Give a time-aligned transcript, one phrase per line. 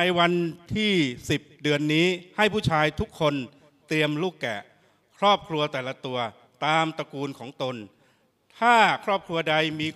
[0.00, 0.32] ในวัน
[0.76, 0.94] ที่
[1.30, 2.06] 10 เดือนนี้
[2.36, 3.34] ให้ผู้ชายทุกคน
[3.88, 4.60] เตรียมลูกแกะ
[5.18, 6.18] ครอบครัวแต่ละตัว
[6.66, 7.76] ตามตระกูลของตน
[8.58, 9.88] ถ้าครอบครัวใดมี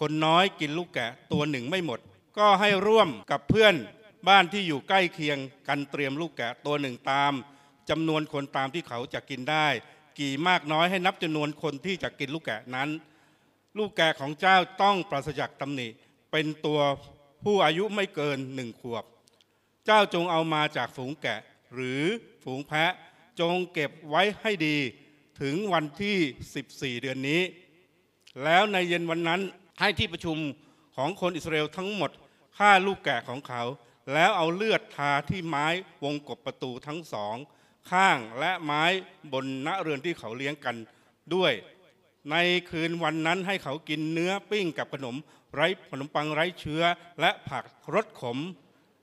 [0.00, 2.00] คนน้อยกินลูกแกะตัวหนึ่งไม่หมด
[2.38, 3.74] ก็ให้ร่วมกับเพื่อน
[4.28, 7.32] บ้านที่อยู่ใกล้เคียงกันเตรียมลูกแกะตัวหนึ่งตาม
[7.90, 9.66] จำนวนคนตามที่เขาจะกินได้
[10.18, 12.88] กี่มากน้อยให้นับจำนวนคนที่จะกินลูกแกะนั้น
[13.78, 15.88] ลูกแกะของเจ้าต้องปราศจากตำหนิ
[16.32, 16.80] เป็นตัว
[17.44, 19.04] ผู้อายุไม่เกินหนึ่งขวบ
[19.86, 21.38] เจ้าจงเอามาจากฝูงแกะ
[21.74, 22.02] หรือ
[22.44, 22.92] ฝูงแพะ
[23.40, 24.76] จงเก็บไว้ให้ดี
[25.40, 27.42] ถึงวันที่ 14 เดือนนี้
[28.44, 29.40] แล้วในเย็นวันนั้น
[29.80, 30.36] ให้ที่ประชุม
[30.96, 32.10] ของคนอิสราเอลทั้งหมด
[32.58, 33.62] ฆ่าลูกแกะของเขา
[34.12, 35.66] แล้วเอาเลือดทาที่ไม้
[36.04, 37.36] วงกบประตูทั้งสอง
[37.90, 38.84] ข้างและไม้
[39.32, 40.76] บนณเรือนที่เขาเลี้ยงกัน
[41.34, 41.52] ด้วย
[42.30, 42.36] ใน
[42.70, 45.16] คืนวันนั้นให้เขากินเนื้อปิ้งกับขนม
[45.54, 46.82] ไร้ขนมปังไร้เชื้อ
[47.20, 48.38] และผักรสขม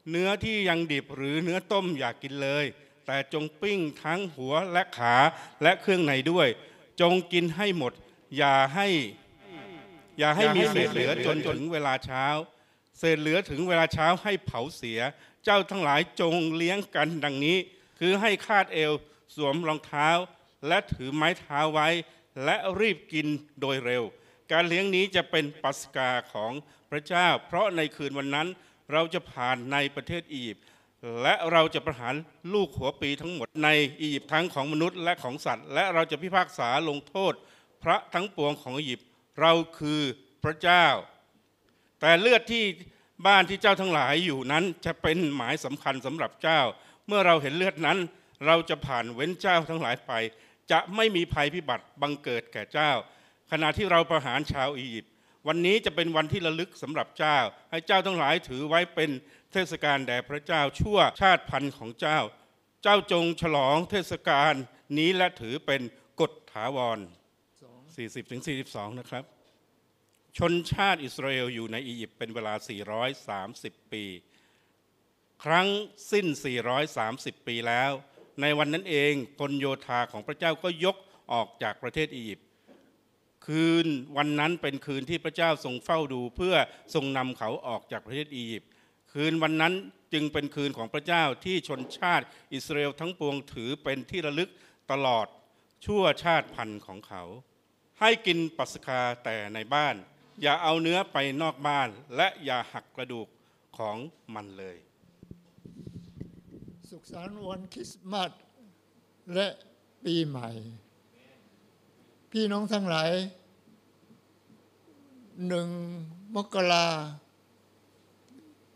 [0.10, 2.66] เนื้อที่ยังดิบหรือเนื้อต้มอย่ากกินเลย
[3.06, 5.16] แต่จงปิ้งทั้งหัวและขา
[5.64, 6.48] และเครื่องในด้วย
[7.02, 7.94] จงกินให้หมด
[8.38, 8.88] อย่าให้
[10.20, 12.26] อย่าให้มีเศษเหลือจนถึงเวลาเช้า
[13.00, 15.00] เศษเหลือถึงเวลาเช้าให้เผาเสีย
[15.44, 17.58] เจ้าทั้งหลายจงเลี้ยงกันดังนี้
[18.00, 18.92] คือให้คาดเอว
[19.36, 20.10] สวมรองเท้า
[20.68, 21.90] และถือไม้เท้าไว้
[22.44, 23.28] และรีบกิน
[23.62, 24.04] โดยเร็ว
[24.52, 26.52] การเลี้ยงนี้จะเป็นปัสกาของ
[26.90, 28.48] พระเจ้า เพราะในคืนวันนั้น
[28.92, 30.66] เราจะผ่านในประเทศอียิปต์
[31.22, 32.16] และเราจะประหาร
[32.54, 33.70] ลูกหัวปีทั้งหมดใน
[34.02, 37.34] อียิปต์ทั้งของมนุษย์และของสัตว์ และเราจะพิพากษาลงโทษ
[37.84, 39.08] พระทั้งปวงของอียิปต์
[39.42, 40.02] เราคือ
[40.44, 40.86] พระเจ้า
[42.02, 42.64] แต่เลือดที่
[43.28, 46.62] บ้านที่เจ้าทั้งหลายอยู่นั้นจะเป็นหมายสำคัญสำหรับเจ้า
[47.08, 47.98] เมื่อเราเห็นเลือดนั้น
[48.46, 50.12] เราจะผ่านเว้นเจ้าทั้งหลายไป
[50.72, 52.92] จะไม่มีภัยพิบัติบังเกิดแก่เจ้า
[53.52, 55.11] ขณะที่เราประหารชาวอียิปต์
[55.48, 57.38] วันนี้จะเป็นวันที่ระลึกสำหรับเจ้า
[57.72, 59.10] ให้เจ้าทั้งหลายถือไว้เป็น
[59.52, 62.20] เทศกาลแด่พระเจ้าชั่วชาติพันธุ์ของเจ้า
[62.84, 64.54] เจ้าจงฉลองเทศกาล
[64.98, 65.82] นี้และถือเป็น
[66.22, 67.00] กฎถาวร
[67.80, 69.24] 40-42 นะครับ
[70.38, 72.54] ชนชาติอิสราเอลอยู่ในอียิปต์เป็นเวลา
[73.20, 74.04] 430 ปี
[75.44, 75.68] ครั้ง
[76.12, 76.28] สิ้น
[76.88, 77.92] 430 ปีแล้ว
[78.42, 80.96] ในวันนั้นเองพลโยธาของพระเจ้าก็ยก
[81.34, 82.48] ออกจากประเทศอียิปต์
[83.52, 86.56] คืนวันนั้นเป็นคืนที่พระเจ้าทรงเฝ้าดูเพื่อ
[86.94, 88.70] ทรงนำเขาออกจากประเทศอียิปต์
[89.14, 89.74] คืนวันนั้น
[90.14, 94.50] จึงเป็นคืนของพระเจ้าที่ชนชาติอิสราเอลทั้งปวงถือเป็นที่ระลึก
[94.92, 95.28] ตลอด
[95.86, 97.24] ชั่วชาติพันธุ์ของเขา
[98.00, 99.96] ให้กินปัสกาแต่ในบ้าน
[100.42, 103.28] อย่าเอาเนื้อไปนอกบ้าน และอย่าหักกระดูก
[103.78, 103.98] ของ
[104.36, 104.78] มันเลย
[106.90, 108.32] สุขสันต์วันคริสต์มาส
[109.34, 109.48] และ
[110.04, 110.50] ปีใหม่
[112.32, 113.12] พี่น้องทั้งหลาย
[115.48, 115.70] หนึ่ง
[116.36, 116.88] มกรา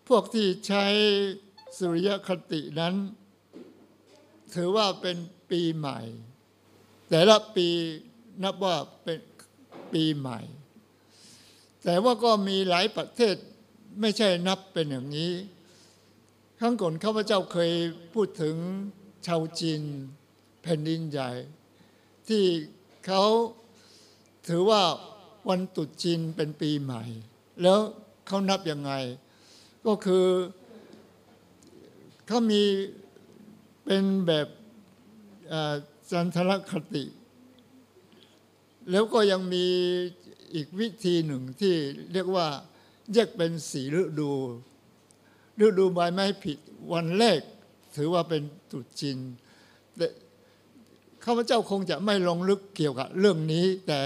[0.07, 0.85] พวกที่ใช้
[1.77, 2.95] สุริยคตินั้น
[4.53, 5.17] ถือว่าเป็น
[5.49, 5.99] ปีใหม่
[7.09, 7.67] แต่ละปี
[8.43, 9.19] นับว่าเป็น
[9.93, 10.39] ปีใหม่
[11.83, 13.35] แต่ว่าก็มีหลายประเทศ
[14.01, 15.31] ไม่ใช่นับเป็นอย่างนี้
[16.59, 17.71] ครั้งก่อนข้าพเจ้าเคย
[18.13, 18.55] พูดถึง
[19.25, 19.81] ชาวจีน
[20.61, 21.29] แผ่นดินใหญ่
[22.27, 22.43] ที่
[23.05, 23.23] เขา
[24.47, 24.81] ถือว่า
[25.49, 27.03] วันตุจีนเป็นปีใหม่
[27.61, 27.79] แล้ว
[28.27, 28.91] เขานับยังไง
[29.85, 30.25] ก็คือ
[32.27, 32.63] เขามี
[33.85, 34.47] เป็นแบบ
[36.11, 37.05] จันทรคติ
[38.91, 39.65] แล้วก็ยังมี
[40.53, 41.75] อีกวิธีหนึ่งที่
[42.13, 42.47] เรียกว่า
[43.13, 44.31] แยกเป็นสีฤดู
[45.65, 46.53] ฤดูใบไม้ผลิ
[46.93, 47.39] วันแรก
[47.95, 48.41] ถือว่าเป็น
[48.71, 49.17] ตุจีน
[49.97, 50.07] แต่
[51.23, 53.99] ข้าพเจ้าคงจะไม่ลงลึกเกี่ยวกับเรื่องนี้ แต่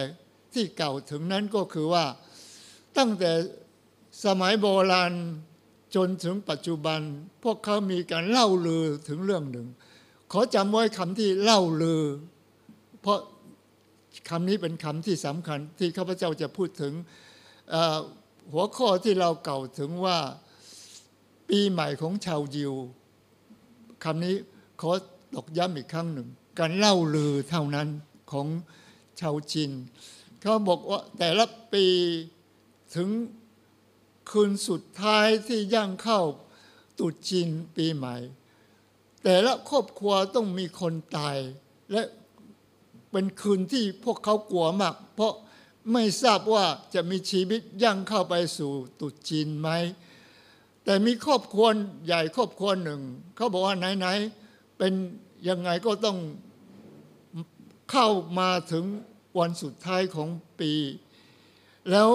[0.54, 2.06] ที่เก่าถึงนั้นก็คือว่า
[2.98, 3.32] ตั้งแต่
[4.26, 5.14] สมัยโบราณ
[5.96, 7.00] จนถึงปัจจุบัน
[7.44, 9.68] พวกเขามีการเล่าลือถึงเรื่องหนึ่ง
[10.32, 12.04] ขอจำไว้คำที่เล่าลือ
[13.02, 13.20] เพราะ
[14.30, 16.94] คำนี้เป็นคำที่สำคัญที่ข้าพเจ้าจะพูดถึง
[18.52, 20.18] หัวข้อที่เราเก่าถึงว่า
[21.50, 22.74] ปีใหม่ของชาวยิว
[24.04, 24.36] คำนี้
[24.82, 24.92] ขอ
[25.36, 26.28] ตอกย้ำอีกครั้งหนึ่ง
[26.60, 27.88] การเล่าลือเท่านั้น
[28.32, 28.48] ของ
[29.20, 29.72] ชาวจีน
[30.42, 31.86] เขาบอกว่าแต่ละปี
[32.96, 33.10] ถึง
[34.32, 36.22] คืนสุดท้ายที่ย่างเข้า
[37.00, 38.16] ตรุษจีนปีใหม่
[39.24, 41.38] แต่ละครอบครัวต้องมีคนตาย
[41.92, 42.02] และ
[43.12, 45.34] เป็นคืนที่พวกเขากลัวมาก เพราะ
[45.92, 49.70] ไม่ทราบว่าจะมีชีวิตย่างเข้าไปสู่ตรุษจีนไหม
[50.84, 51.68] แต่มีครอบครัว
[52.06, 53.02] ใหญ่ครอบครัวหนึ่ง
[53.36, 54.94] เขาบอกว่าไหนๆเป็น
[55.48, 56.18] ยังไงก็ต้อง
[57.92, 58.08] เข้า
[58.40, 58.86] มาถึง
[59.40, 60.72] วันสุดท้ายของปี
[61.92, 62.10] แล้ว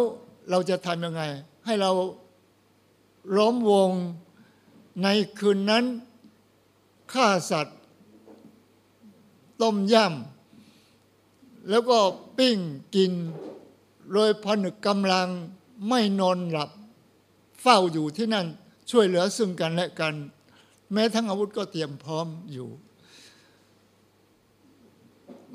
[0.50, 1.23] เราจะทำยังไง
[1.65, 1.91] ให้เรา
[3.37, 3.91] ล้อมวง
[5.03, 5.85] ในคืนนั้น
[7.12, 7.79] ฆ่าสัตว์
[9.62, 11.99] ต้มย่ำแล้วก็
[12.38, 12.59] ปิ้ง
[12.94, 13.12] กิน
[14.12, 15.29] โดยผนึกกำลัง
[15.88, 16.70] ไม่นอนหลับ
[17.61, 18.47] เฝ้าอยู่ที่นั่น
[18.91, 20.15] ช่วยเหลือซึ่งกันและกัน
[20.93, 22.69] แม้ทั้งอาวุธก็เตรียมพร้อมอยู่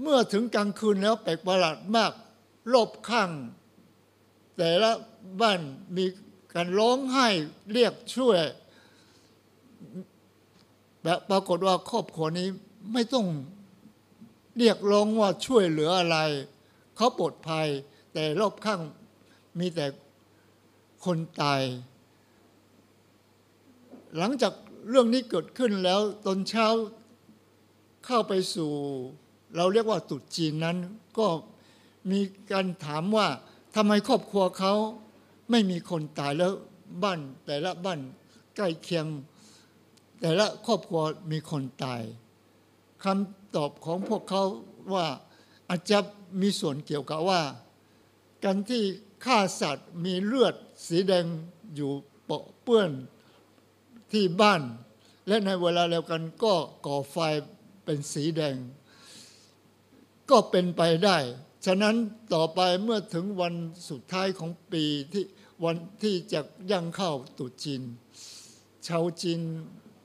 [0.02, 2.12] เมื่อถึงกลางคืนแล้วแปลกประหลาดมาก
[2.74, 3.30] รอบข้าง
[4.58, 4.92] แต่ละ
[5.42, 5.60] บ้าน
[5.96, 6.06] มี
[6.54, 7.28] การร้องไห้
[7.74, 8.40] เรียกช่วย
[11.04, 12.48] แบบปรากฏว่าครอบครัวนี้
[12.94, 13.28] ไม่ต้อง
[14.58, 16.18] เรียกร้องว่าช่วยเหลืออะไร
[16.96, 17.68] เขาปลอดภัย
[18.14, 18.82] แต่รอบข้าง
[19.60, 19.86] มีแต่
[21.06, 21.62] คนตาย
[24.18, 24.54] หลังจาก
[24.90, 26.68] เรื่องนี้เกิดขึ้นแล้วตอนเช้า
[28.06, 28.74] เข้าไปสู่
[29.56, 30.78] เราเรียกว่าตรุษจีนนั้น
[31.18, 31.28] ก็
[32.12, 32.20] มี
[32.52, 33.28] การถามว่า
[33.76, 34.74] ทำไมครอบครัวเขา
[35.50, 36.54] ไม่มีคนตายแล้ว
[37.04, 38.00] บ้านแต่ละบ้าน
[38.56, 39.06] ใกล้เคียง
[40.22, 41.02] แต่ละครอบครัว
[41.32, 42.02] มีคนตาย
[43.04, 44.44] คำตอบของพวกเขา
[44.94, 45.06] ว่า
[45.70, 46.00] อาจจะ
[46.42, 47.42] มีส่วนเกี่ยวกับว่า
[48.44, 48.84] การที่
[49.26, 50.56] ฆ่าสัตว์มีเลือด
[50.88, 51.26] สีแดง
[51.76, 51.92] อยู่
[52.26, 52.92] เปาะเปื้อน
[54.12, 54.62] ที่บ้าน
[55.28, 56.54] และในเวลาเดียวกันก็
[56.86, 57.18] ก่อไฟ
[57.84, 58.56] เป็นสีแดง
[60.30, 61.18] ก็เป็นไปได้
[61.66, 61.96] ฉะนั้น
[62.34, 63.54] ต่อไปเมื่อถึงวัน
[63.90, 65.26] สุดท้ายของปีที่
[65.64, 66.42] วันที่จะ
[66.72, 67.82] ย่างเข้าตุจีน
[68.88, 69.42] ชาวจีน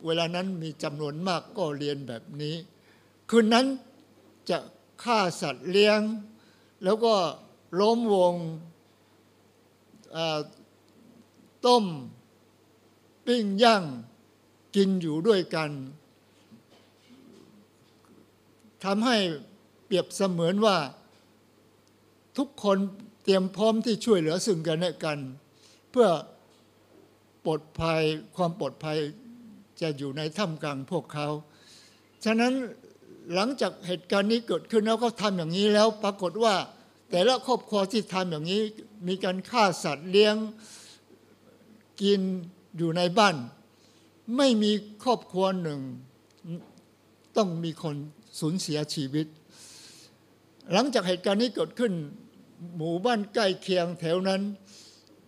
[0.04, 2.56] เวลานั้นมีจำนวนมากก็เรียนแบบนี้
[3.30, 3.66] คืนนั้น
[4.50, 4.58] จะ
[5.02, 6.00] ฆ่าสัตว์เลี้ยง
[6.84, 7.14] แล้วก็
[7.80, 8.34] ล้มวง
[11.66, 11.84] ต้ม
[13.26, 13.84] ปิ้งย่าง
[14.76, 15.70] กินอยู่ด้วยกัน
[18.84, 19.16] ทำให้
[19.94, 20.76] รียบเสมือนว่า
[22.38, 22.79] ทุกคน
[23.25, 25.19] เตรียมพร้อมที่ช่วยเหลือซึ่งกันและกัน
[25.91, 26.08] เพื่อ
[27.44, 28.00] ปลอดภัย
[28.37, 28.96] ความปลอดภัย
[29.81, 31.29] จะอยู่ในท่ามกลางพวกเขา
[32.25, 32.52] ฉะนั้น
[33.35, 36.55] หลังจากเหตุการณ์นี้เกิดขึ้นแล้วก็ทำอย่างนี้แล้วปรากฏว่า
[37.11, 38.62] แต่ละครอบครัวที่ทำอย่างนี้
[39.08, 40.37] มีการฆ่าสัตว์เลี้ยง
[42.02, 42.20] กิน
[42.76, 43.37] อยู่ในบ้าน
[44.37, 45.81] ไม่มีครอบครัวหนึ่ง
[47.37, 47.96] ต้องมีคน
[48.41, 49.26] สูญเสียชีวิต
[50.72, 51.93] หลังจากเหตุการณ์นี้เกิดขึ้น
[52.76, 54.43] หมู่บ้านใกล้เคียงแถวนั้น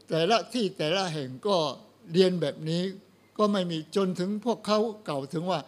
[0.09, 1.57] แต่ละที่แต่ละแห่งก็
[2.13, 2.83] เรียนแบบนี้
[3.39, 5.61] ก็ไม่มีจนถึงพวกเขาเก่าถึงว่า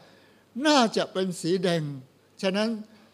[0.66, 1.82] น่าจะเป็นสีแดง
[2.42, 2.68] ฉะนั้น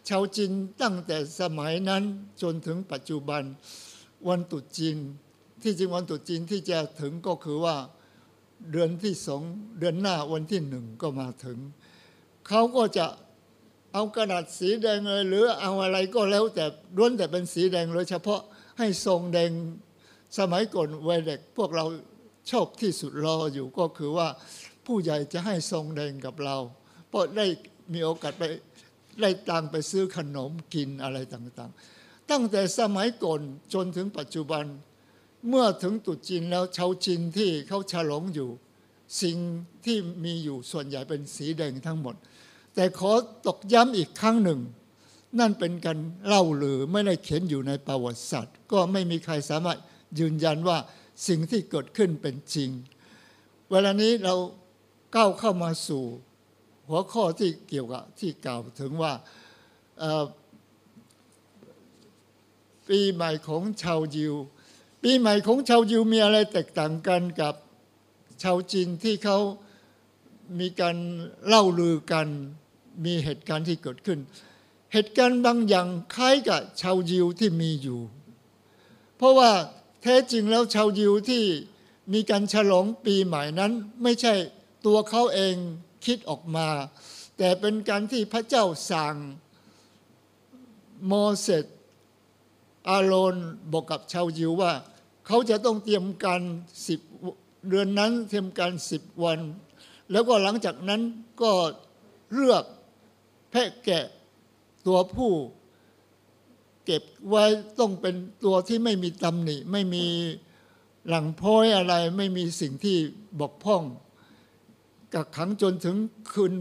[0.08, 0.52] ชาวจีน
[0.82, 2.02] ตั้งแต่สมัยนั้น
[2.42, 3.42] จนถึงปัจจุบัน
[4.28, 4.96] วันตรุษจีน
[5.62, 7.76] ที่จริงวันตรุษจีนที่จะถึงก็คือว่า
[8.70, 9.42] เดือนที่สอง
[9.78, 11.58] เดือนหน้าวันที่หนึ่งก็มาถึง
[12.48, 13.06] เขาก็จะ
[13.96, 16.64] เอากระดาษสีแดงเลยหรือเอาอะไรก็แล้วแต่
[16.96, 18.40] ล้วนแต่เป็นสีแดงโดยเฉพาะ
[18.78, 19.50] ให้ทรงแดง
[20.38, 21.84] สมัยก่อนวัยเด็กพวกเรา
[22.50, 24.28] ชอบที่สุดรออยู่ก็คือว่า
[24.86, 26.56] ผู้ใหญ่จะให้ทรงแดงกับเรา
[27.08, 27.46] เพราะได้
[27.92, 28.42] มีโอกาสไป
[29.20, 33.40] ได้ตังไปซื้อขนมกินอะไรต่างๆ ตั้งแต่สมัยก่อน
[33.74, 34.64] จนถึงปัจจุบัน
[35.48, 38.50] เมื่อถึงตุจีนแล้วชาวจีนที่เขาฉลองอยู่
[39.22, 39.36] สิ่ง
[39.84, 42.16] ที่มีอยู่ส่วนใหญ่เป็นสีแดงทั้งหมด
[42.74, 43.12] แต่ขอ
[43.46, 44.60] ตกย้ำอีกครั้งหนึ่ง
[45.38, 49.78] นั่นเป็นการเล่าหรือไม่ได้เขียนอยู่ในประวัติศาสตร์ ก็ไม่มีใครสามารถ
[50.18, 50.78] ยืนยันว่า
[51.28, 52.70] สิ่งที่เกิดขึ้นเป็นจริง
[53.70, 54.34] เวลานี้เรา
[55.14, 56.04] ก้าวเข้ามาสู่
[56.88, 59.12] หัวข้อที่เกี่ยวกับที่กล่าวถึงว่า
[62.88, 64.34] ปีใหม่ของชาวยิว
[65.02, 67.54] ปีใหม่ของชาวยิวมีอะไรแตกต่างกันกับ
[68.42, 69.38] ชาวจีนที่เขา
[70.60, 70.96] มีการ
[71.46, 72.28] เล่าลือกัน
[73.04, 74.18] มีเหตุการณ์ที่เกิดขึ้น
[74.92, 78.00] เหตุการณ์บางอย่างคล้ายกับชาวยิวที่มีอยู่
[79.16, 79.50] เพราะว่า
[80.02, 81.44] แท้จริงแล้วชาวยิวที่
[82.12, 83.72] มีการฉลองปีใหม่นั้น
[84.02, 84.34] ไม่ใช่
[84.86, 85.54] ตัวเขาเอง
[86.06, 86.68] คิดออกมา
[87.38, 89.14] แต่เป็นการที่พระเจ้าสั่ง
[91.06, 91.64] โมเสส
[92.88, 93.36] อาโรน
[93.72, 94.72] บอกกับชาวยิวว่า
[95.26, 96.42] เขาจะต้องเตรียมการ
[96.86, 97.00] สิบ
[97.68, 99.40] เดือนนั้นเตรียมการสิบวัน
[100.12, 101.02] แล้วก็หลังจากนั้น
[101.42, 101.52] ก็
[102.32, 102.64] เลือก
[103.56, 104.04] แพะแกะ
[104.86, 105.32] ตัวผู้
[106.84, 107.44] เก็บไว้
[107.78, 110.06] ต้องเป็นตัวที่ไม่มีตำหนิ ไม่มี
[111.08, 112.96] หลังโพ้อยอะไร ไม่มีสิ่งที่
[113.40, 113.82] บกพร่อง
[115.14, 115.96] กักขังจนถึง
[116.32, 116.54] คืน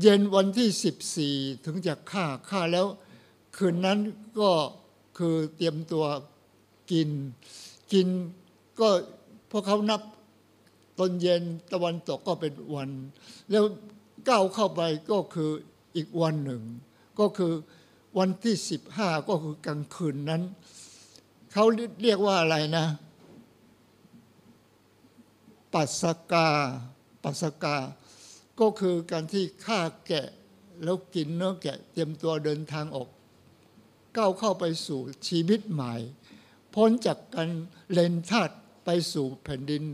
[0.00, 2.86] เย็นวันที่ 14 ถึงจะฆ่าฆ่าแล้ว
[3.56, 3.98] คืนนั้น
[4.40, 4.50] ก็
[5.18, 6.04] คือเตรียมตัว
[6.90, 7.10] กิน
[7.92, 8.08] กิน
[8.80, 8.88] ก็
[9.50, 10.02] พวกเขานับ
[10.98, 12.90] ตอนเย็นตะวันตกก็เป็นวัน
[13.50, 13.64] แล้ว
[14.28, 15.50] ก้าวเข้าไปก็คือ
[15.96, 16.62] อีกวันหนึ่ง
[17.18, 17.52] ก็คือ
[18.18, 18.56] วันที่
[18.92, 20.42] 15 ก็คือกลางคืนนั้น
[21.52, 21.64] เขา
[22.02, 22.86] เรียกว่าอะไรนะ
[25.74, 26.48] ปัสกา
[27.22, 27.76] ปัสกา
[28.60, 30.26] ก็คือการที่ฆ่าแกะ
[30.84, 33.08] แล้วกินเนื้อแกะเตรียมตัวเดินทางออก
[34.16, 35.94] ก้าวเข้าไปสู่ชีวิตใหม่
[36.74, 37.50] พ้นจากการ
[37.92, 38.50] เลนทาส
[38.84, 39.84] ไปสู่แผ่นดิน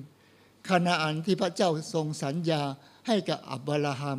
[0.68, 2.62] คณาอันที่พระเจ้าทรงสัญญา
[3.06, 4.18] ให้กับอับราฮัม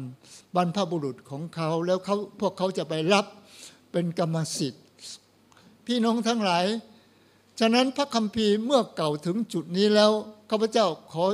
[0.56, 3.25] บรรพบุรุษของเขาแล้วเขาพวกเขาจะไปรับ
[3.91, 4.84] เป็นกรรมสิทธิ์
[5.86, 6.65] พี่น้องทั้งหลาย
[7.60, 10.12] ฉะนั้นพระคัมภีร์เมื่อเก่าถึงจุดนี้แล้ว
[10.50, 11.25] ข้าพเจ้าขอ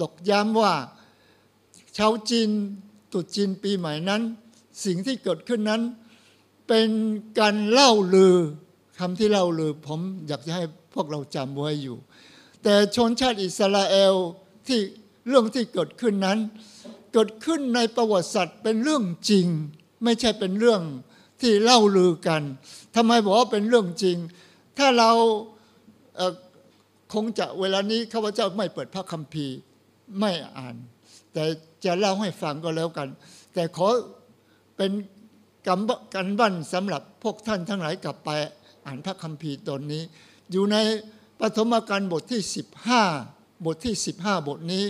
[0.00, 0.74] ตกย้ำว่า
[1.96, 2.50] ชาวจีน
[3.12, 4.22] ตุจีนปีใหม่นั้น
[4.84, 5.82] สิ่งที่เกิดขึ้นนั้น
[6.68, 6.88] เป็น
[7.38, 8.36] การเล่าลือ
[8.98, 11.96] คำที่เล่าลือ ผมอยากจะให้พวกเราจำไว้อยู่
[12.62, 14.14] แต่ชนชาติอิสราเอล
[14.66, 14.80] ที่
[15.26, 16.38] เรื่องที่เกิดขึ้นนั้น
[17.12, 19.46] เกิดขึ้นในประวัติศาสตร์เป็นเรื่องจริง
[20.04, 20.82] ไม่ใช่เป็นเรื่อง
[21.40, 22.42] ที่เล่าลือกัน
[22.96, 24.16] ทำไมบอกว่าเป็นเรื่องจริง
[24.78, 25.10] ถ้าเรา
[27.10, 29.56] เคงจะเวลานี้ข้าพเจ้าไม่เปิดพระคัมภีร์
[30.20, 30.76] ไม่อ่าน
[31.32, 31.44] แต่
[31.84, 33.08] จะเล่าให้ฟังก็แล้วกัน
[33.54, 33.88] แต่ขอ
[34.76, 34.90] เป็น
[35.66, 38.30] กำบกันบ้นสำหรับพวกท่านทั้งหลายกลับไป
[38.86, 40.02] อ่านพระคัมภีร์ตนนี้
[40.50, 40.76] อยู่ใน
[41.40, 42.40] ปฐมกาลบทที่
[42.92, 44.84] 15 บทที่ 15 บทนี้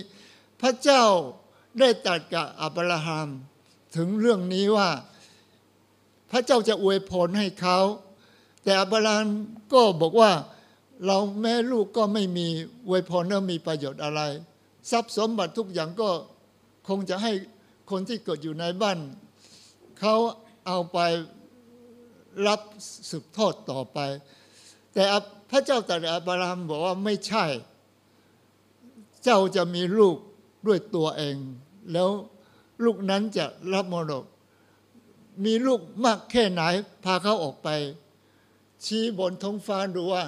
[0.61, 1.05] พระเจ้า
[1.79, 3.29] ได้ตรัสกับอับราฮัม
[3.97, 4.91] ถึงเรื่องนี้ว่า
[6.31, 7.79] พระเจ้าจะอวยพรให้เขา
[8.65, 9.29] แต่อับราฮัม
[9.73, 10.33] ก็บอกว่า
[11.07, 12.47] เราแม่ลูกก็ไม่มี
[12.89, 14.21] อวยพรแล้วมีประโยชน์อะไร
[14.91, 16.11] ทรัพย์สมบัติทุกอย่างก็
[16.89, 17.33] คงจะให้
[17.91, 18.99] คนที่เกิดอยู่ในบ้าน
[20.01, 20.15] เขา
[20.67, 20.99] เอาไป
[22.47, 22.61] รับ
[23.11, 23.99] สืบทอดต่อไป
[24.95, 25.05] แต่
[25.51, 27.45] พระเจ้าตรัสอับราฮัมบอกว่าไม่ใช่
[29.25, 30.17] เจ้าจะมีลูก
[30.67, 31.37] ด้วยตัวเอง
[31.93, 32.11] แล้ว
[32.85, 34.25] ลูกนั้นจะรับมรดก
[35.45, 36.63] มีลูกมากแค่ไหน
[37.05, 37.69] พาเขาออกไป
[38.85, 40.25] ชี้บนท้องฟ้าดูว่า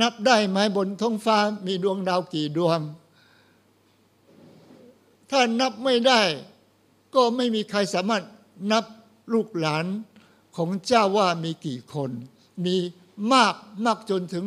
[0.00, 2.80] นับได้ไหมบนท้องฟ้ามีดวงดาวกี่ดวง
[5.30, 6.20] ถ้านับไม่ได้
[7.14, 8.24] ก็ไม่มีใครสามารถ
[8.72, 8.84] นับ
[9.32, 9.86] ลูกหลาน
[10.56, 12.10] ของเจ้าว่ามีกี่คน
[12.64, 12.76] มี
[13.32, 13.54] มาก
[13.84, 14.46] มากจนถึง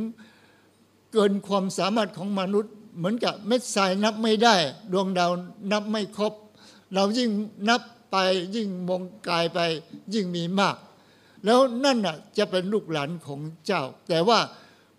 [1.11, 4.55] เกินความสามารถของมนุษย์ เหมือนกับเม็ดทรายนับไม่ได้
[4.91, 5.31] ดวงดาว
[5.71, 6.33] นับไม่ครบ
[6.93, 7.29] เรายิ่ง
[7.69, 7.81] นับ
[8.11, 8.17] ไป
[8.55, 9.59] ยิ่งมองกายไป
[10.13, 10.77] ยิ่งมีมาก
[11.45, 14.39] แล้วนั่นน่ะจะเป็นลูกหลานของเจ้า แต่ว่า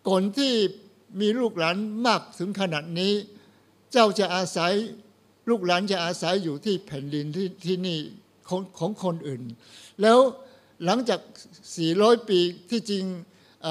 [0.08, 0.52] ก่อนที่
[1.20, 3.12] มีลูกหลานมากถึงขนาดนี้
[3.92, 4.72] เจ้าจะอาศัย
[5.48, 7.98] ลูกหลานจะอาศัยอยู่ที่แผ่นดินที่ที่นี่
[8.48, 9.42] ของของคนอื่น
[10.02, 10.18] แล้ว
[10.84, 11.20] หลังจาก
[11.74, 12.38] 400 ปี
[12.70, 13.04] ที่จริง
[13.62, 13.66] เ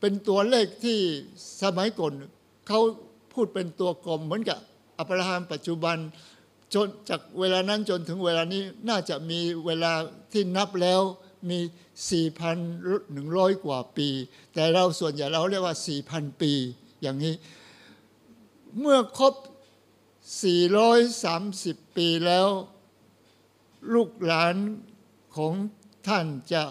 [0.00, 0.98] เป็นตัวเลขที่
[1.62, 2.12] สมัยก่อน
[2.68, 2.80] เขา
[3.32, 4.58] พูดเป็นตัวกลมเหมือนกับ
[4.98, 5.96] อับราฮัมปัจจุบัน
[6.74, 9.92] จนจากเวลานั้นจนถึงเวลานี้น่าจะมีเวลา
[10.32, 11.00] ที่นับแล้ว
[11.50, 11.58] มี
[12.60, 14.08] 4,100 กว่าปี
[14.54, 15.76] แต่เราส่วนใหญ่เราเรียกว่า
[16.08, 16.52] 4,000 ปี
[17.02, 17.34] อย่างนี้
[18.78, 19.34] เมื่อครบ
[20.60, 22.48] 430 ปีแล้ว
[23.94, 24.56] ลูกหลาน
[25.36, 25.52] ของ
[26.08, 26.62] ท่านจะ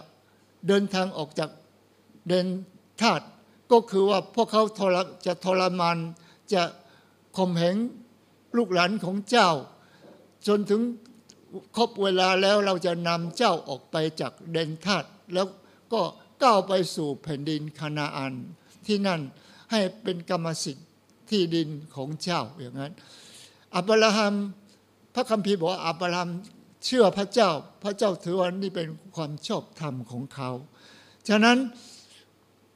[0.67, 1.49] เดินทางออกจาก
[2.27, 2.47] เดน
[3.01, 3.21] ทาต
[3.71, 4.63] ก็คือว่าพวกเขา
[5.25, 5.97] จะทรมาน
[6.53, 6.63] จะ
[7.37, 7.75] ข่มเหง
[8.57, 9.49] ลูกหลานของเจ้า
[10.47, 10.81] จนถึง
[11.75, 15.47] ครบเวลาแล้วเราจะนำเจ้าออกไปจากเดนทาตแล้ว
[15.93, 16.01] ก็
[16.43, 18.33] ก้าวไปสู่แผ่นดินคานาอัน
[18.85, 19.21] ที่นั่น
[19.71, 20.87] ให้เป็นกรรมสิทธิ์
[21.29, 22.93] ที่ดินของเจ้าอย่างนั้น
[23.75, 24.33] อับราฮัม
[25.15, 26.29] พระคัมภีร์บอกว่าอับราฮัม
[26.85, 27.49] เชื่อพระเจ้า
[27.83, 30.49] พระเจ้าถือว่านี่เป็นความชอบธรรมของเขา
[31.29, 31.57] ฉะนั้น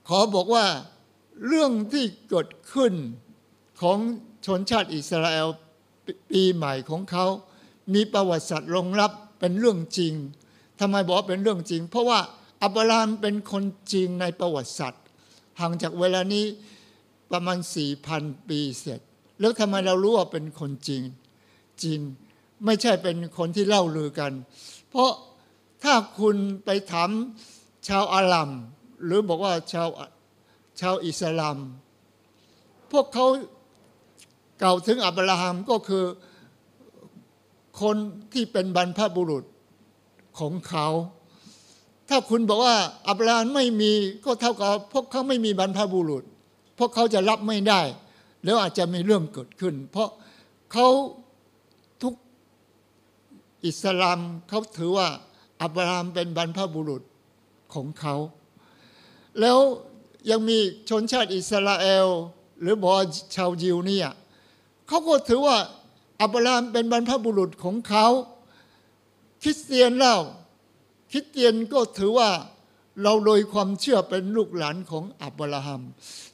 [0.08, 0.66] ขอบอกว่า
[1.48, 2.94] เรื่องที่เกิดขึ้น
[3.82, 3.98] ของ
[4.46, 5.48] ชนชาติอิสราเอล
[6.32, 7.26] ปีใหม่ของเขา
[7.94, 10.14] มีประวัติศาสตร์รองรับเป็นเรื่องจริง
[10.80, 12.20] ทำไมบอกว่าเป็นเรื่องจริง เพราะว่า
[12.64, 13.64] อับราฮัมเป็นคน
[13.94, 15.04] จริงในประวัติศาสตร์
[15.60, 16.46] ห่างจากเวลานี้
[17.32, 17.58] ประมาณ
[18.04, 19.00] 4,000 ปีเสร็จ
[19.40, 21.02] แล้วทำไมเรารู้ว่าเป็นคนจริง
[21.84, 22.00] จริง
[22.66, 24.32] ไม่ใช่เป็นคนที่เล่าลือกัน
[24.90, 25.12] เพราะ
[25.84, 27.10] ถ้าคุณไปถาม
[27.88, 28.50] ชาวอาหรัม
[29.06, 29.88] หรือบอกว่าชาว
[30.82, 31.58] ชาวอิสลาม
[32.92, 33.26] พวกเขา
[34.64, 36.06] กล่าวถึงอับราฮัมก็คือ
[37.82, 37.96] คน
[38.34, 39.44] ที่เป็นบรรพบุรุษ
[40.40, 40.88] ของเขา
[42.10, 42.78] ถ้าคุณบอกว่า
[43.10, 43.94] อับราฮัมไม่มี
[44.26, 46.24] ก็เท่ากับพวกเขาไม่มีบรรพบุรุษ
[46.80, 47.82] พวกเขาจะรับไม่ได้
[48.44, 50.10] แล้วอาจจะมีเรื่องเกิดขึ้น เพราะ
[50.74, 50.88] เขา
[52.02, 52.14] ทุก
[53.66, 55.08] อิสลามเขาถือว่า
[55.64, 57.04] อับราฮัมเป็นบรรพบุรุษ
[57.74, 58.16] ของเขา
[59.40, 59.58] แล้ว
[60.30, 60.58] ยังมี
[60.90, 62.08] ชนชาติอิสราเอล
[62.62, 62.94] หรือบอก
[63.36, 64.10] ชาวยิวเนี่ย
[64.88, 65.58] เขาก็ถือว่า
[66.22, 68.08] อับราฮัมเป็นบรรพบุรุษของเขา
[69.44, 70.18] คริสเตียนเล่า
[71.12, 72.30] คริสเตียนก็ถือว่า
[73.04, 75.82] เราโดยความเชื่อเป็นลูกหลานของอับราฮัม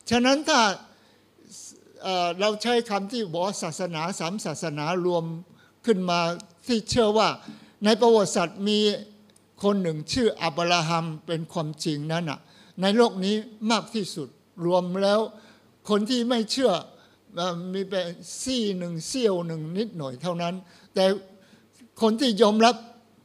[0.09, 0.59] ฉะนั้นถ้า
[2.39, 5.23] เราใช้คำที่บอกศาสนาสามศาสนารวม
[5.85, 6.19] ขึ้นมา
[6.67, 7.29] ที่เชื่อว่า
[7.85, 8.79] ในประวัติศาสตร์มี
[9.63, 12.39] คนหนึ่งชื่ออับราฮัมเป็นความจริงนั้นน่ะ
[12.81, 13.35] ในโลกนี้
[13.71, 14.27] มากที่สุด
[14.65, 15.19] รวมแล้ว
[15.89, 16.71] คนที่ไม่เชื่อ
[17.73, 18.07] มีเป็น
[18.41, 20.55] ซี่หนึ่งเสี้ยวหนึ่งนิดหน่อยเท่านั้น
[20.95, 21.05] แต่
[22.01, 22.75] คนที่ยอมรับ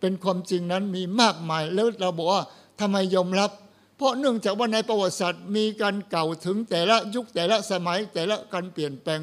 [0.00, 2.42] เป็นความจริงนั้นมีมากมาย แล้วเราบอกว่า
[2.80, 3.50] ทำไมยอมรับ
[3.96, 9.20] เพราะเนื่องจากว่าในประวัติศาสตร์มีการเก่าถึงแต่ละยุคแต่ละสมัยแต่ละการเปลี่ยนแปลง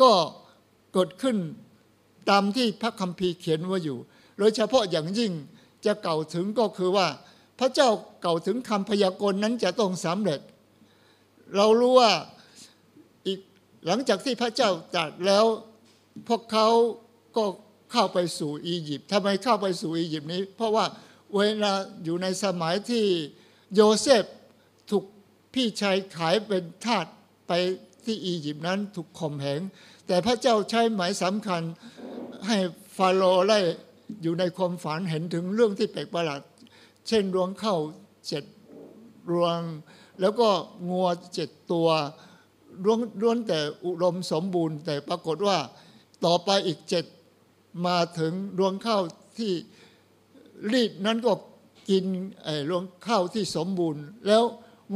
[0.00, 0.10] ก็
[0.92, 1.36] เกิดขึ้น
[2.30, 3.98] ตามที่พระคัมภีร์เขียนไว่าอยู่
[4.38, 5.32] โดยเฉพาะอย่างยิ่ง
[5.86, 7.06] จะเก่าถึงก็คือว่า
[7.58, 7.88] พระเจ้า
[8.22, 10.40] เก่าถึงคำพยากรณ์นั้นจะต้องสำเร็จ
[11.56, 12.12] เรารู้ว่า
[13.86, 15.44] หลังจากที่พระเจ้าตรัสแล้ว
[16.28, 16.68] พวกเขา
[17.36, 17.44] ก็
[17.92, 20.84] เข้าไปสู่อียิปต์ทำไมเข้าไปสู่อียิปต์นี้ เพราะว่า
[21.36, 21.72] เวลา
[22.04, 23.06] อยู่ในสมัยที่
[23.74, 24.24] โยเซฟ
[24.90, 25.04] ถูก
[25.54, 27.06] พี่ชายขายเป็นทาส
[27.48, 27.52] ไป
[28.04, 29.60] ที่อียิปต์นั้นถูกข่มเหง
[30.06, 31.62] แต่พระเจ้าใช้หมายสำคัญ
[32.46, 32.56] ให้
[32.96, 33.58] ฟาโรห์ได้
[34.22, 36.40] อยู่ในความฝันเห็นถึงเรื่องที่แปลกประหลาด
[37.08, 37.76] เช่นรวงเข้า
[38.28, 38.44] เจ็ด
[39.32, 39.60] รวง
[40.20, 40.48] แล้วก็
[40.88, 41.88] งัวเจ็ดตัว
[42.84, 45.58] ล้วนล้วนแต่อุดมสมบูรณ์ แต่ปรากฏว่า
[46.24, 47.04] ต่อไปอีกเจ็ด
[47.86, 49.02] มาถึงรวงข้าว
[49.38, 49.52] ที่
[50.72, 51.32] รีดนั้นก็
[51.90, 52.04] กิน
[52.44, 54.42] ไอ้รวงข้าวที่สมบูรณ์ แล้ว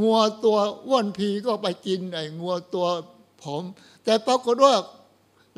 [0.00, 2.86] งัวตัวอ้วนพีก็ไปกินไอ้งัวตัว
[3.42, 3.62] ผอม
[4.04, 4.74] แต่ปรากฏว่า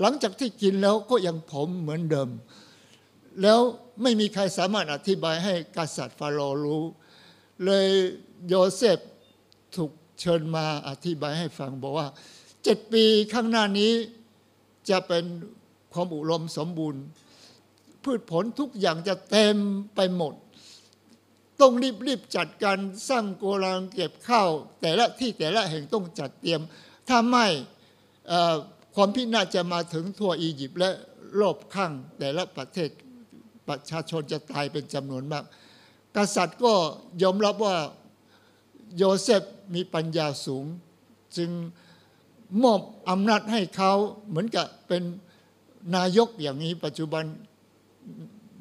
[0.01, 2.31] หลังจากที่กินแล้วก็ยังผอมเหมือนเดิม
[3.43, 3.61] แล้ว
[4.03, 6.85] ไม่มีใครสามารถอธิบายให้กษัตริย์ฟาโรห์รู้
[7.65, 7.87] เลย
[8.49, 8.99] โยเซฟ
[10.21, 12.09] เชิญมาอธิบายให้ฟังบอกว่า
[12.65, 13.93] เจ็ดปีข้างหน้านี้
[14.91, 15.25] จะเป็น
[15.93, 17.03] ความอุดมสมบูรณ์
[18.05, 19.57] พืชผลทุกอย่างจะเต็ม
[19.97, 20.35] ไปหมด
[21.61, 22.79] ต้องรีบรีบจัดการ
[23.09, 24.49] สร้างโกดังเก็บข้าว
[24.81, 26.61] แต่ละที่แต่ละแห่งต้องจัดเตรียม
[27.09, 27.47] ถ้าไม่
[28.95, 30.91] ความพินาศจะมาถึงทั่วอียิปต์และ
[31.41, 32.91] รอบข้างแต่ละประเทศ
[33.69, 35.45] ประชาชนจะตายเป็นจำนวนมาก
[36.17, 36.73] กษัตริย์ก็
[37.23, 37.77] ยอมรับว่า
[38.97, 39.43] โยเซฟ
[39.75, 40.65] มีปัญญาสูง
[41.37, 41.51] จึง
[42.63, 43.93] มอบอำนาจให้เขา
[44.29, 45.03] เหมือนกับเป็น
[45.97, 47.25] นายกอย่างนี้ปัจจุบัน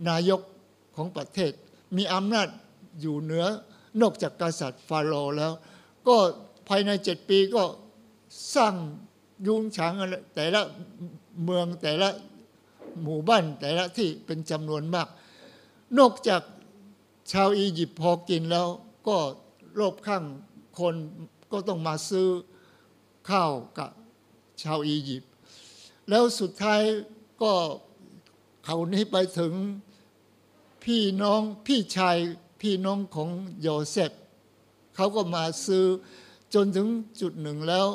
[0.10, 0.42] นายก
[0.96, 1.52] ของประเทศ
[1.98, 2.48] มีอำนาจ
[3.02, 3.46] อยู่เหนือ
[4.02, 5.52] นอกจากกษัตริย์ฟาโรห์แล้ว
[6.08, 6.16] ก็
[6.68, 7.64] ภายในเจ็ดปีก็
[8.56, 8.76] สร้าง
[9.48, 10.62] ยุงฉางอะไรแต่ละ
[11.44, 12.10] เมืองแต่ละ
[13.04, 15.08] หมู่บ้านแต่ละที่เป็นจำนวนมาก
[15.98, 16.42] นอกจาก
[17.32, 18.68] ชาวอียิปต์พอกินแล้ว
[19.08, 19.18] ก็
[19.80, 20.24] รอบข้าง
[20.80, 20.96] คน
[21.52, 22.28] ก็ต้องมาซื้อ
[23.30, 23.92] ข้าวกับ
[24.64, 25.32] ชาวอียิปต์
[26.10, 26.82] แล้วสุดท้าย
[27.42, 27.54] ก็
[28.66, 29.54] เขานี้ไปถึง
[30.84, 32.18] พี่น้องพี่ชาย
[32.62, 33.30] พี่น้องของ
[33.62, 34.12] โยเซฟ
[34.96, 35.86] เขาก็มาซื้อ
[36.54, 36.88] จนถึง
[37.22, 37.88] จุดหนึ่งแล้ว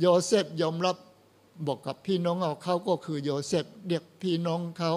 [0.00, 0.96] โยเซฟยอมรับ
[1.66, 4.92] บอกกับพี่น้องเอาเขาก็คือโยเซฟเรียกพี่น้องเขา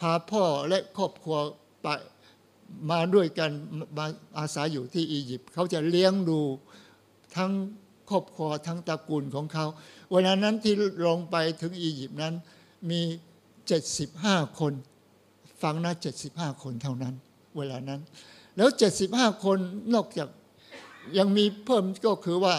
[0.00, 1.36] พาพ่อและครอบครัว
[1.82, 1.86] ไป
[2.90, 3.50] มาด้วยกัน
[3.98, 4.06] มา
[4.38, 6.40] อาศัยอยู่ที่อียิปต์เขาจะเลี้ยงดู
[7.36, 7.52] ทั้ง
[8.10, 9.66] ครอบครัวทั้งตระกูลของเขา
[10.12, 10.74] เวลานั้นที่
[11.06, 12.34] ลงไปถึงอียิปต์นั้น
[12.90, 13.00] มี
[13.80, 14.72] 75 คน
[15.62, 15.92] ฟังนะ
[16.26, 17.14] 75 คนเท่านั้น
[17.56, 18.00] เวลานั้น
[18.56, 18.70] แล้ว
[19.06, 19.58] 75 คน
[19.94, 20.28] นอกจาก
[21.18, 22.54] ยังมีเพิ่มก็คือว่า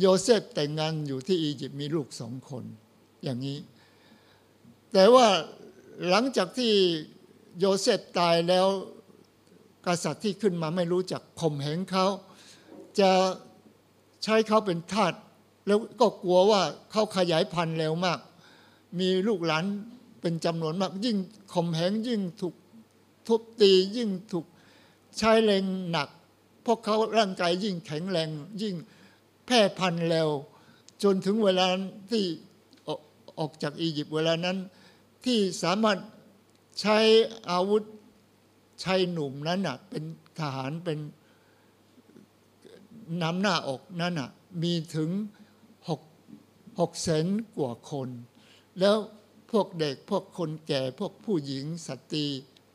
[0.00, 2.64] โยเซฟแต่งงานอยู่ที่อียิปต์มีลูกสองคน
[3.24, 3.58] อย่างนี้
[4.92, 5.26] แต่ว่า
[6.08, 6.72] หลังจากที่
[7.58, 8.66] โยเซฟตายแล้ว
[9.86, 12.06] กษัตริย์ที่ขึ้นมาไม่รู้จักข่มเหงเขา
[13.00, 13.10] จะ
[14.24, 15.14] ใช้เขาเป็นทาส
[15.66, 18.18] แล้วก็กลัวว่าเขาขยายพันธุ์เร็วมาก
[18.98, 19.64] มีลูกหลาน
[20.20, 21.16] เป็นจำนวนมาก ยิ่ง
[21.52, 22.54] ข่มเหงยิ่งถูก
[23.26, 24.46] ทุบตียิ่งถูก
[25.18, 26.08] ใช้แรงหนัก
[26.66, 28.28] พวกเขาร่างกายยิ่งแข็งแรง
[28.62, 28.74] ยิ่ง
[29.46, 30.28] แพร่พันธุ์เร็ว
[31.02, 31.66] จนถึงเวลา
[32.10, 32.24] ที่
[32.86, 33.00] ออก
[33.38, 34.56] ออกจากอียิปต์เวลานั้น
[35.24, 35.98] ที่สามารถ
[36.80, 36.98] ใช้
[37.50, 37.82] อาวุธ
[38.82, 40.04] ชายหนุ่มนั้นน่ะเป็น
[40.38, 40.98] ทหารเป็น
[43.22, 44.30] น้ำหน้าอกนั้นน่ะ
[44.62, 45.10] มีถึง
[45.88, 46.00] หก
[46.80, 48.08] หกแสนกว่าคน
[48.78, 48.96] แล้ว
[49.50, 52.26] พวกเด็กพวกคนแก่พวกผู้หญิงสตรี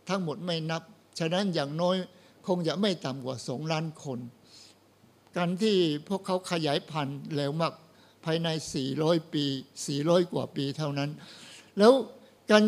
[0.10, 0.84] ทั้งหมดไม่นับ
[1.20, 1.96] ฉะนั้นอย่างน้อย
[2.48, 4.20] คงจะไม่ต่ำกว่าสองล้านคน
[5.38, 7.74] การที่พวกเขาขยายพันธุ์แล้วมาก
[8.26, 8.48] ภายใน
[8.92, 9.46] 400 ปี
[9.89, 11.10] 400 กว่าปีเท่านั้น
[11.78, 11.94] แล้ว
[12.52, 12.63] การ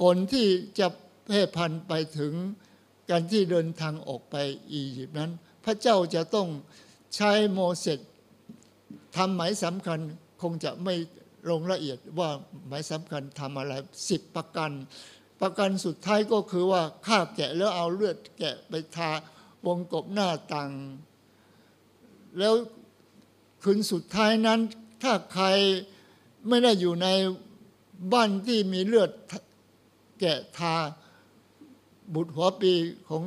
[0.00, 0.46] ก่อนที่
[0.78, 0.86] จะ
[1.24, 2.32] แพร่พันธุ์ไปถึง
[3.10, 4.36] การที่เดินทางออกไป
[4.72, 5.32] อียิปต์นั้น
[5.64, 6.48] พระเจ้าจะต้อง
[7.14, 7.98] ใช้โมเสส
[9.16, 10.00] ทำหมายสำคัญ
[10.42, 10.94] คงจะไม่
[11.50, 12.30] ลงละเอียดว่า
[12.68, 13.72] หมายสำคัญทำอะไร
[14.08, 14.70] สิบประกัน
[15.42, 19.10] ประกันสุดท้ายก็คือว่าฆ่าแกะแล้วเอาเลือดแกะไปทา
[19.66, 20.70] วงกบหน้าต่าง
[22.38, 22.54] แล้ว
[23.62, 24.60] คืนสุดท้ายนั้น
[25.02, 25.46] ถ้าใคร
[26.48, 27.08] ไม่ได้อยู่ใน
[28.12, 29.10] บ้านที่มีเลือด
[30.20, 30.74] แกะทา
[32.14, 32.72] บุตรหัวปี
[33.08, 33.22] ของ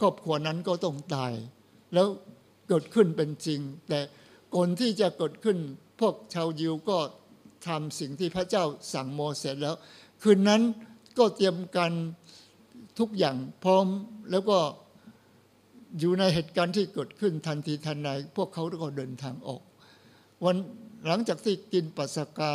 [0.00, 1.32] ครอบครัวนั้นก็ต้องตาย
[1.94, 2.06] แล้ว
[2.68, 4.00] เกิดขึ้นเป็นจริง แต่
[4.54, 5.58] ก่อนที่จะเกิดขึ้น
[6.00, 6.98] พวกชาวยิวก็
[7.66, 9.76] ทำสิ่งที่พระเจ้าสั่งโมเสสแล้ว
[10.22, 10.62] คืนนั้น
[11.18, 11.92] ก็เตรียมกัน
[12.98, 13.86] ทุกอย่างพร้อม
[14.30, 14.58] แล้วก็
[15.98, 19.62] อยู่ในเหตุการณ์ที่เกิดขึ้นทันทีทันใดพวกเขาก็เดินทางออก
[20.44, 20.56] วัน
[21.06, 22.52] หลังจากที่กินปัสสกา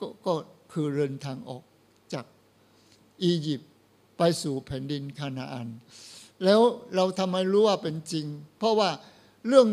[0.00, 0.34] กก็
[0.72, 1.62] คือเดินทางออก
[2.12, 2.24] จาก
[3.22, 3.72] อียิปต์
[4.18, 5.68] ไปสู่แผ่นดินคานาอัน
[6.44, 6.60] แล้ว
[6.96, 8.26] เราทำไมรู้ว่าเป็นจริง
[8.58, 8.90] เพราะว่า
[9.48, 9.68] เรื่อง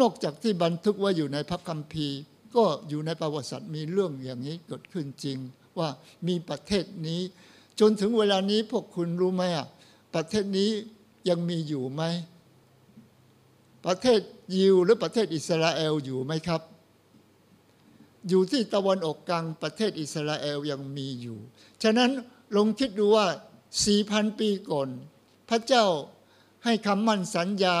[0.00, 2.18] นอกจากที่บันทึกไว่าอยู่ในพระคัมภีร์
[2.56, 5.38] ก็อยู่ในประวัติศาสตร์มีเรื่องอย่างนี้เกิดขึ้นจริง
[5.78, 5.88] ว่า
[6.28, 7.20] มีประเทศนี้
[7.80, 9.66] จนถึงเวลานี้พวกคุณรู้ไหมอะ
[10.14, 10.70] ประเทศนี้
[11.28, 12.02] ยังมีอยู่ไหม
[13.86, 14.20] ประเทศ
[14.56, 16.62] ยิวหรือประเทศอิสราเอลอยู่ไหมครับ
[18.28, 21.38] อยู่ที่ตะวันออกกลางประเทศอิสราเอลยังมีอยู่
[21.82, 22.10] ฉะนั้น
[22.56, 23.26] ลองคิดดูว่า
[23.74, 24.88] 4,000ปีก่อน
[25.48, 25.86] พระเจ้า
[26.64, 27.76] ให้คำมั่นสัญญา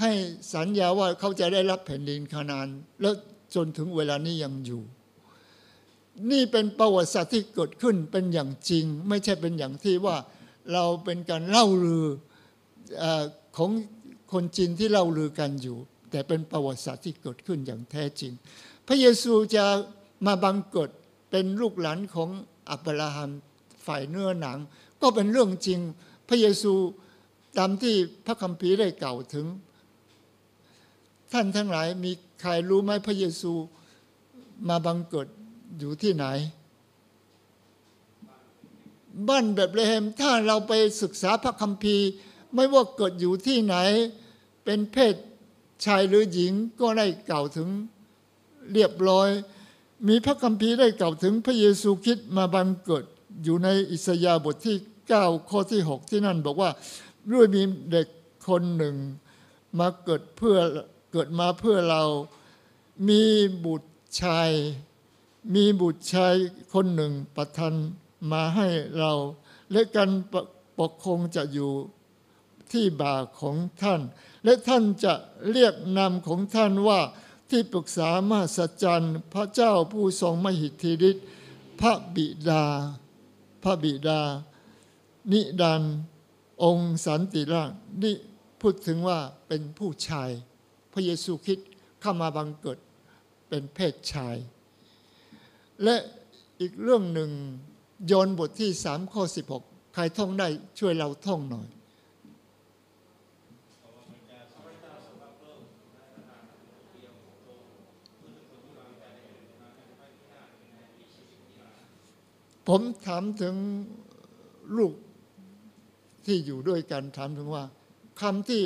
[0.00, 0.10] ให้
[0.54, 2.68] สัญญาว่าเขาจะได้รับแผ่นดินคานาน
[3.00, 3.14] แล้ว
[3.54, 4.82] จนถึงเวลานี้ยังอยู่
[6.30, 10.16] นี่เป็นประวัติศาสตร์ที่เกิดขึ้นเป็นอย่างจริง ไม่ใช่เป็นอย่างที่ว่า
[10.72, 12.06] เราเป็นการเล่าลือ
[13.02, 13.04] อ
[13.56, 13.70] ของ
[14.32, 15.78] คนจีนที่เล่าลือกันอยู่
[16.10, 18.32] แต่เป็นประวัติศาสตร์ที่เกิดขึ้นอย่างแท้จริง
[18.86, 19.64] พระเยซูจะ
[20.26, 20.90] มาบังเกิด
[21.30, 22.30] เป็นลูกหลานของ
[22.70, 23.30] อับราฮัม
[23.86, 24.58] ฝ่ายเนื้อหนัง
[25.02, 25.80] ก็เป็นเรื่องจริง
[26.28, 26.74] พระเยซู
[27.58, 27.94] ตามที่
[28.26, 29.46] พระคัมภีร์ได้กล่าวถึง
[31.32, 33.52] ท่านทั้งหลายมีใครรู้ไหมพระเยซู
[34.68, 35.28] มาบังเกิด
[35.78, 36.26] อยู่ที่ไหน
[39.28, 42.06] บ้านแบบเลเฮมถ้าเราไปศึกษาพระคัมภีร์
[42.54, 43.76] ไม่ว่าเกิดอยู่ที่ไหน
[44.64, 45.14] เป็นเพศ
[45.84, 47.68] ชายหรือหญิงก็ได้กล่าวถึง
[48.72, 49.28] เรียบร้อย
[50.08, 53.04] มีพระคัมภีร์ได้กล่าวถึงพระเยซูคริดมาบังเกิด
[53.44, 54.76] อยู่ในอิสยาห์บทที่
[55.10, 56.70] 9 ข้อที่ 6 ที่นั่นบอกว่า
[57.32, 58.08] ด้วยมีเด็ก
[58.48, 58.96] คนหนึ่ง
[59.78, 60.56] มาเกิดเพื่อ
[61.12, 62.02] เกิดมาเพื่อเรา
[63.08, 63.22] มี
[63.64, 64.50] บุตรชาย
[65.54, 66.34] มีบุตรชาย
[66.72, 67.74] คนหนึ่งประทาน
[68.32, 69.12] มาให้เรา
[69.72, 70.46] และการปก
[70.78, 71.72] ปกครองจะอยู่
[72.72, 74.00] ที่บ่าของท่าน
[74.44, 75.14] และท่านจะ
[75.50, 77.00] เรียกนามของท่านว่า
[77.50, 81.26] ที่ปรึกษามหัศจรรย์พระเจ้าผู้ทรงมหิทธิฤทธิ์
[81.80, 82.64] พระบิดา
[83.62, 84.20] พระบิดา
[85.30, 85.82] นิดัน
[86.62, 88.14] องค์สันติราชนี่
[88.60, 90.30] พูดถึงว่าเป็นผู้ชาย
[90.92, 91.58] พระเยซูคริด
[92.00, 92.78] เข้ามาบังเกิด
[93.48, 94.36] เป็นเพศชาย
[95.84, 95.96] และ
[96.60, 97.30] อีกเรื่องหนึ่ง
[98.06, 99.62] โยนบทที่สามข้อสิบหก
[99.94, 101.68] ใครท่องได้ช่วยเราท่องหน่อย
[112.68, 113.54] ผมถามถึง
[114.76, 114.94] ลูก
[116.26, 117.64] ที่อยู่ด้วยกันถามถึงว่า
[118.20, 118.62] คำที่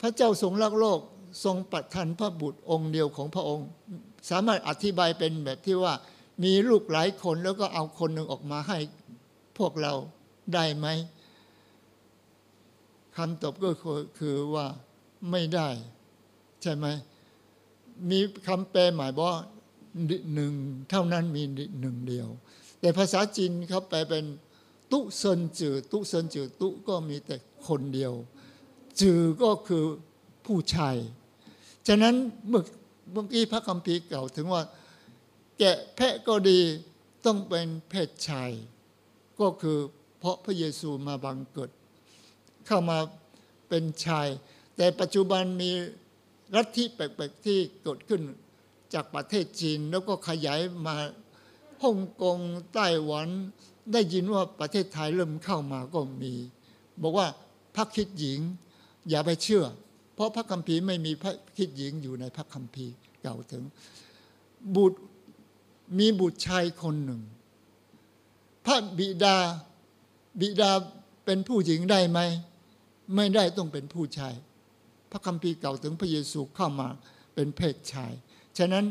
[0.00, 1.00] พระเจ้าทรงรักโลก
[1.44, 3.68] ทรงประทานพระบุตรองค์เดียวของพระองค์
[4.30, 5.94] สามารถอธิบายเป็นแบบที่ว่า
[6.44, 8.78] มีลูกหลายคนแล้วก็เอาคนหนึ่งออกมาให้
[9.58, 9.92] พวกเรา
[10.54, 10.86] ได้ไหม
[13.16, 13.70] คำตอบก็
[14.18, 14.66] คือว่า
[15.30, 15.68] ไม่ได้
[16.62, 16.86] ใช่ไหม
[18.10, 18.18] มี
[18.48, 19.36] คำแปลหมายว่า
[20.34, 20.52] หนึ่ง
[20.90, 21.42] เท่านั้นมี
[21.80, 22.28] หนึ่งเดียว
[22.80, 24.24] แต่ภาษาจีนเขาแปลเป็น
[24.92, 28.12] ตุเซินจือตุเซินจือตุก็มีแต่คนเดียว
[29.00, 29.84] จือก็คือ
[30.46, 30.96] ผู้ชาย
[31.86, 32.14] ฉะนั้น
[32.48, 32.62] เมื่อ
[33.12, 34.62] เมื่อกี้พระคัมภีร์กล่าวถึงว่า
[35.58, 36.60] แกะแพะก็ดี
[37.24, 38.50] ต้องเป็นเพศชาย
[39.40, 39.78] ก็คือ
[40.18, 41.70] เพราะพระเยซูมาบังเกิด
[42.66, 42.98] เข้ามา
[43.68, 44.28] เป็นชาย
[44.76, 45.70] แต่ปัจจุบันมี
[46.56, 48.22] รัฐที่แปลกๆที่เกิดขึ้น
[48.94, 50.96] จากประเทศจีน แล้วก็ขยายมา
[51.82, 52.38] ฮ่องกง
[52.74, 53.28] ไต้หวัน
[53.92, 56.34] ได้ยินว่าประเทศไทยเริ่มเข้ามาก็มี
[57.02, 57.28] บอกว่า
[57.74, 58.40] พระคิดหญิง
[59.08, 59.64] อย่าไปเชื่อ
[60.14, 63.62] เพราะพระคัมภีร์ไม่มีพระคิดหญิงอยู่ในพระคัมภีร์เก่าถึง
[64.76, 65.00] บุตร
[65.98, 67.22] มีบุตรชายคนหนึ่ง
[68.66, 69.36] พระบิดา
[70.40, 70.70] บิดา
[71.24, 72.20] เป็นผู้หญิงได้ไหม
[73.16, 74.34] ไม่ได้ต้องเป็นผู้ชาย
[75.10, 76.88] พระคัมภีร์เก่าถึงพระเยซูเข้ามา
[77.34, 78.12] เป็นเพศชาย
[78.58, 78.84] ฉะนั้น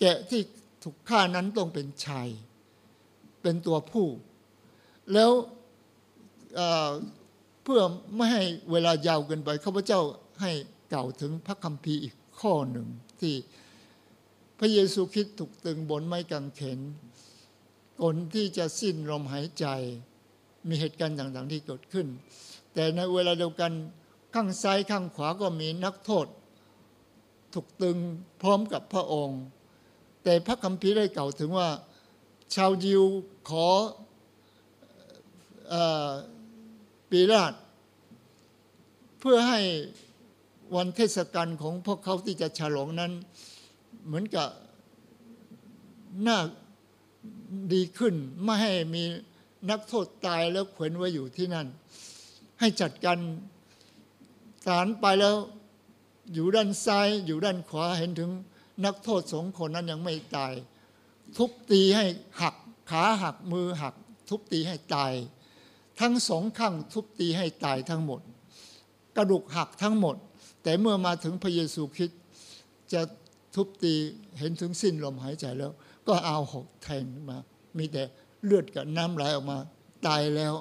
[0.00, 0.42] แกะที่
[0.82, 2.28] ถูกฆ่านั้นต้องเป็นชาย
[3.42, 4.06] เป็นตัวผู้
[5.12, 5.30] แล้ว
[7.62, 7.80] เพื่อ
[8.16, 10.00] ไม่ให้เวลายาวเกินไปข้าพเจ้า
[10.40, 10.52] ให้
[10.92, 12.86] กล่าวถึงพระคัมภีร์อีกข้อหนึ่ง
[13.20, 13.34] ที่
[14.58, 16.80] พระเยซูคริสต์ถูกตึงบนไม้กางเขน
[18.00, 19.66] ก่อนที่จะสิ้นลมหายใจ
[20.68, 22.06] มีเหตุการณ์ต่างๆที่เกิดขึ้น
[22.74, 23.72] แต่ในเวลาเดียวกัน
[24.34, 26.26] ข้างซ้ายข้างขวาก็มีนักโทษ
[27.54, 27.98] ถูกตึง
[28.42, 29.40] พร้อมกับพระองค์
[30.24, 31.68] แต่พระคัมภีร์ได้กล่าวถึงว่า
[32.54, 33.04] ชาวยิว
[33.48, 33.68] ขอ
[37.10, 37.54] ปีราช
[39.18, 39.60] เพื่อให้
[40.74, 43.12] วันเทศกาลของพวกเขาที่จะฉลองนั้น
[44.06, 44.48] เหมือนกับ
[46.26, 46.38] น่า
[47.72, 49.04] ดีขึ้น ไม่ให้มี
[49.70, 51.66] นักโทษตายแล้วเขวนไว้อยู่ที่นั่น
[52.60, 53.18] ให้จัดการ
[54.66, 55.36] ศาลไปแล้ว
[56.34, 58.30] อยู่ด้านซ้าย อยู่ด้านขวาเห็นถึง
[58.84, 60.52] นักโทษสองคนนั้นยังไม่ตาย
[61.36, 62.06] ทุบตีให้
[62.40, 62.54] หัก
[62.90, 63.94] ขาหักมือหัก
[64.28, 65.12] ทุบตีให้ตาย
[66.00, 68.20] ทั้งสองข้างทุบตีให้ตายทั้งหมด
[69.16, 70.16] กระดูกหักทั้งหมด
[70.62, 72.20] แต่เมื่อมาถึงพระเยซูคริสต์
[72.92, 73.00] จะ
[73.54, 73.94] ทุบตี
[74.38, 75.72] เห็นถึงสิ้นลมหายใจแล้ว
[76.08, 77.38] ก็เอาหกแทงมา
[77.78, 78.02] มีแต่
[78.44, 79.58] เลือดกับน้ำไหลออกมา
[80.06, 80.54] ตายแล้ว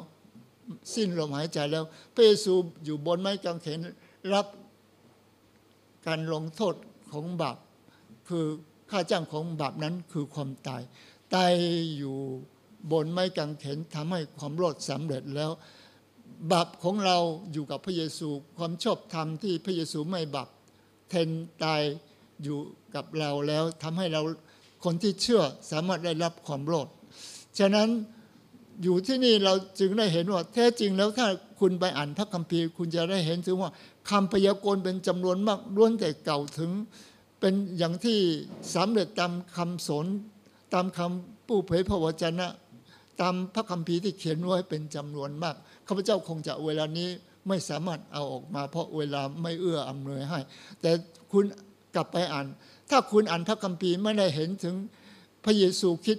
[0.93, 2.53] สิ้นลมหายใจแล้ว พระเยซู
[2.83, 3.79] อยู่บนไม้กางเขน
[4.33, 4.47] รับ
[6.07, 6.75] การลงโทษ
[7.11, 7.57] ของบาป
[8.29, 8.45] คือ
[8.91, 10.81] ค่าจ้างของบาปนั้นคือความตาย
[11.35, 11.53] ตาย
[11.97, 12.15] อยู่
[12.91, 15.51] บนไม้กางเขนทำให้ความรอดสำเร็จแล้ว
[16.51, 17.17] บาปของเรา
[17.51, 20.49] อยู่กับพระเยซูความชอบธรรมที่พระเยซูไม่บาป
[21.09, 21.29] เทน
[21.63, 21.81] ตาย
[22.43, 22.59] อยู่
[22.95, 24.21] กับเราแล้วทำให้เรา
[24.83, 26.87] คนที่เชื่อสามารถได้รับความรอด
[27.59, 27.89] ฉะนั้น
[28.83, 31.27] อยู่ที่นี่เราจึงได้เห็นว่าแท้จริงแล้วถ้า
[31.59, 33.71] คุณไปอ่านพระคัมภีร์ คุณจะได้เห็นถึงว่า
[34.09, 36.71] คำพยากรณ์เป็นจำนวนมากล้วนแต่เก่าถึง
[37.39, 38.19] เป็นอย่างที่
[38.75, 40.05] สำเร็จตามคำสน
[40.73, 42.47] ตามคำผู้เผยพระวจนะ
[43.21, 45.55] ตามพระคัมภีร์ที่เขียนไว้เป็นจำนวนมาก
[45.87, 47.09] ข้าพเจ้าคงจะเวลานี้
[47.47, 50.39] ไม่สามารถเอาออกมาเพราะเวลาไม่เอื้ออำนวยให้
[50.81, 50.91] แต่
[51.31, 51.43] คุณ
[51.95, 52.45] กลับไปอ่าน
[52.89, 54.75] ถ้าคุณอ่านพระคัมภีร์ไม่ได้เห็นถึง
[55.43, 56.17] พระเยซูคิด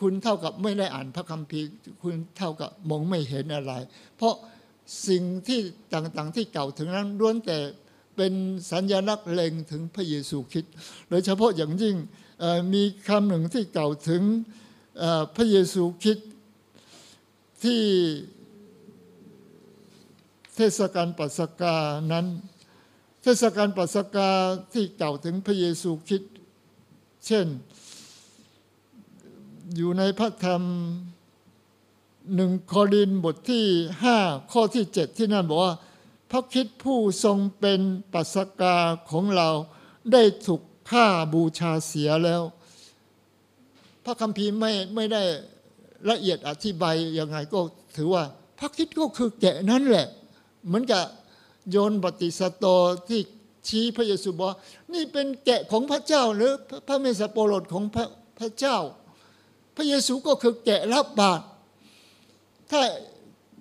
[0.00, 1.66] คุณเท่ากับไม่ได้อ่านพระคัมภีร์
[2.02, 3.72] คุณเท่ากับมองไม่เห็นอะไร
[4.16, 4.34] เพราะ
[5.08, 5.60] สิ่งที่
[5.92, 7.58] ต่างๆที่เก่าถึงนั้นล้วนแต่
[8.16, 8.32] เป็น
[8.70, 10.72] สัญลักษณ์เล็งถึงพระเยซูคริสต์
[11.08, 11.96] โดยเฉพาะอย่างยิ่ง
[12.72, 14.22] มีคำหนึ่งที่เก่าถึง
[15.36, 16.30] พระเยซูคริสต์
[17.64, 17.82] ที่
[20.56, 21.76] เทศกาลปัสกา
[22.12, 22.26] นั้น
[23.22, 24.30] เทศกาลปัสกา
[24.72, 26.34] ที่เก่าถึงพระเยซูคริสต์
[27.26, 27.46] เช่น
[29.76, 30.62] อยู่ในพระธรรม
[32.34, 33.64] หนึ่งโครินบทที่
[34.02, 34.16] ห้า
[34.52, 35.74] ข้อที่เจ็ดที่นั่นบอกว่า
[36.30, 37.80] พระคิดผู้ทรงเป็น
[38.12, 38.76] ปัสกา
[39.10, 39.48] ของเรา
[40.12, 42.42] ได้ถูกฆ่าบูชาเสียแล้ว
[44.04, 45.22] พระคัมภีร์ไม่ไม่ได้
[46.10, 47.60] ละเอียดอธิบายยังไงก็
[47.96, 48.24] ถือว่า
[48.58, 50.06] พระคิดก็คือแกะนั้นแหละ
[50.66, 51.04] เหมือนกับ
[51.70, 52.64] โยนปฏิสโต
[53.08, 53.20] ที่
[53.68, 54.52] ชี้พระเยซูบอก
[54.92, 56.52] นี่เป็นแกะของพระเจ้าหรือ
[56.88, 58.06] พระเมสสโปรดของพระ
[58.38, 58.76] พระเจ้า
[59.76, 61.40] พระเยซูก็คือแกะรับบาป
[62.70, 62.82] ถ้า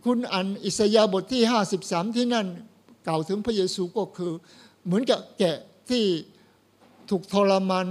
[0.06, 1.44] คุณอ่านอิสยาบทที่
[1.80, 2.48] 53 ที่นั่น
[3.08, 4.32] กล่าวถึงพระเยซูก็คือ
[4.86, 5.58] เหมือนกับแกะ
[5.90, 6.06] ที่
[7.10, 7.88] ถูกทรมาน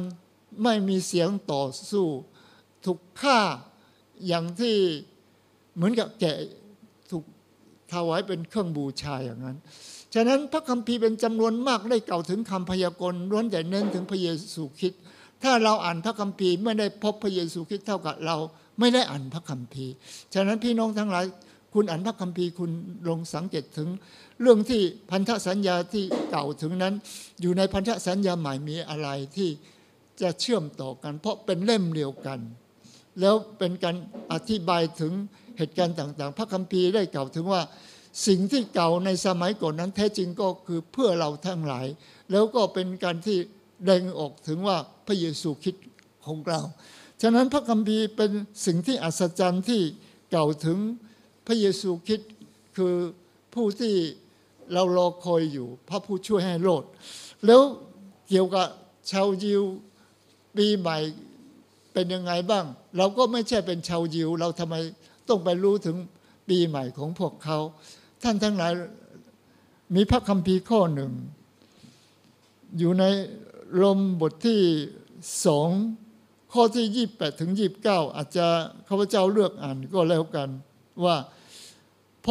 [0.63, 2.07] ไม่มีเสียงต่อสู้
[2.85, 3.39] ถูกฆ่า
[4.27, 4.77] อย่างที่
[5.75, 6.37] เหมือนกับแกะ
[7.11, 7.25] ถูก
[7.93, 9.57] ถวายเป็นเครื่องบูชาอย่างนั้น
[10.15, 15.01] ฉะนั้นพระคัมภีร์เป็นจำนวนมากได้กล่าวถึงคำพยากรณ์ล้วนแต่เน้นถึงพระเยซูคริสต์
[15.43, 18.37] ถ้าเราอ่านพระคัมภีร์ไม่ได้พบพระเยซูคริสต์เท่ากับเรา
[18.81, 19.93] ไม่ได้อ่านพระคัมภีร์
[20.35, 21.25] ฉะนั้นพี่น้องทั้งหลาย
[21.75, 22.71] คุณอ่านพระคัมภีร์คุณ
[23.09, 23.89] ลงสังเกตถึง
[24.41, 26.95] เรื่องที่พันธสัญญาที่เก่าถึงนั้น
[27.41, 29.51] อยู่ในพันธสัญญาใหม่มีอะไรที่
[30.21, 32.39] จะเชื่อมต่อกัน เพราะเป็นเล่มเดียวกัน
[33.21, 33.97] แล้วเป็นการ
[34.33, 35.13] อธิบายถึง
[35.59, 37.63] เหตุการณ์ต่างๆ พระคัมภีร์ได้เก่าถึงว่า
[38.27, 41.87] สิ่งที่เก่าในสมัยก่อนนั้นแท้จริงก็คือเพื่อเราทั้งหลาย
[42.31, 43.37] แล้วก็เป็นการที่
[43.85, 44.77] แดงออกถึงว่า
[45.07, 45.77] พระเยซูคริด
[46.27, 46.61] ของเรา
[47.23, 48.31] ฉะนั้นพระคัมภีร์เป็น
[48.67, 49.81] สิ่งที่อัศจรรย์ที่
[50.31, 50.79] เก่าถึง
[51.49, 52.21] พระเยซูคิด
[52.77, 52.95] คือ
[53.55, 53.95] ผู้ที่
[54.73, 56.85] เรารอคอยอยู่ พระผู้ช่วยให้รอด
[57.47, 57.61] แล้ว
[58.29, 58.67] เกี่ยวกับ
[59.11, 59.63] ชาวยิว
[60.57, 60.99] ปีใหม่
[61.93, 62.65] เป็นยังไงบ้าง
[62.97, 64.75] เราก็ไม่ใช่เป็นชาวยิว เราทำไม
[65.29, 65.97] ต้องไปรู้ถึง
[66.49, 67.59] ปีใหม่ของพวกเขา
[68.23, 68.73] ท่านทั้งหลาย
[69.95, 71.13] มีพระคัมภีร์ข้อหนึ่ง
[72.79, 73.05] อยู่ใน
[73.83, 74.61] ลมบทที่
[75.47, 75.71] สอง
[76.53, 77.53] ข้อที่ 28 ถึง
[77.85, 78.47] 29 อาจจะ
[78.89, 80.49] ข้าพเจ้าเลือกอ่านก็แล้วกัน
[81.05, 81.17] ว่า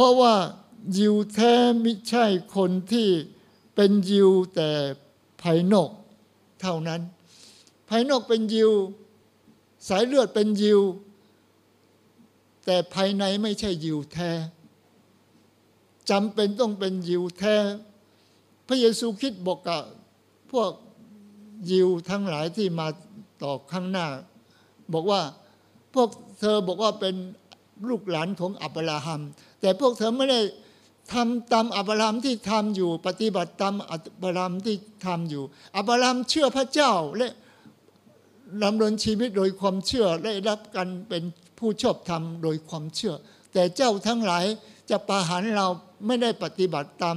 [0.00, 0.34] พราะว่า
[0.98, 2.24] ยิวแท้ไม่ใช่
[2.56, 3.08] คนที่
[3.74, 4.70] เป็นยิวแต่
[5.42, 5.90] ภายนอก
[6.60, 7.00] เท่านั้น
[7.88, 8.70] ภายนอกเป็นยิว
[9.88, 10.80] สายเลือดเป็นยิว
[12.64, 14.30] แต่ภายในไม่ใช่ยิวแท้
[16.10, 17.56] จำเป็นต้องเป็นยิวแท้
[18.66, 19.82] พระเยซูคริดบอกกับ
[20.50, 20.70] พวก
[21.70, 22.88] ยิวทั้งหลายที่มา
[23.42, 24.06] ต่อข้างหน้า
[24.92, 25.20] บอกว่า
[25.94, 26.08] พวก
[26.40, 27.14] เธอบอกว่าเป็น
[27.88, 29.22] ลูกหลานของอับราฮัม
[29.60, 30.40] แต่พวกเธอไม่ได้
[31.12, 35.42] ทำตามอับรามที่ทำอยู่ ปฏิบัติตามอับรามที่ทำอยู่
[35.76, 37.32] อับรามเชื่อพระเจ้าและ
[38.64, 41.22] ดำเนินชีวิตโดยความเชื่อได้รับการเป็น
[41.58, 43.14] ผู้ชอบธรรมโดยความเชื่อ
[43.52, 44.44] แต่เจ้าทั้งหลาย
[44.90, 45.66] จะประหารเรา
[46.06, 47.16] ไม่ได้ปฏิบัติตาม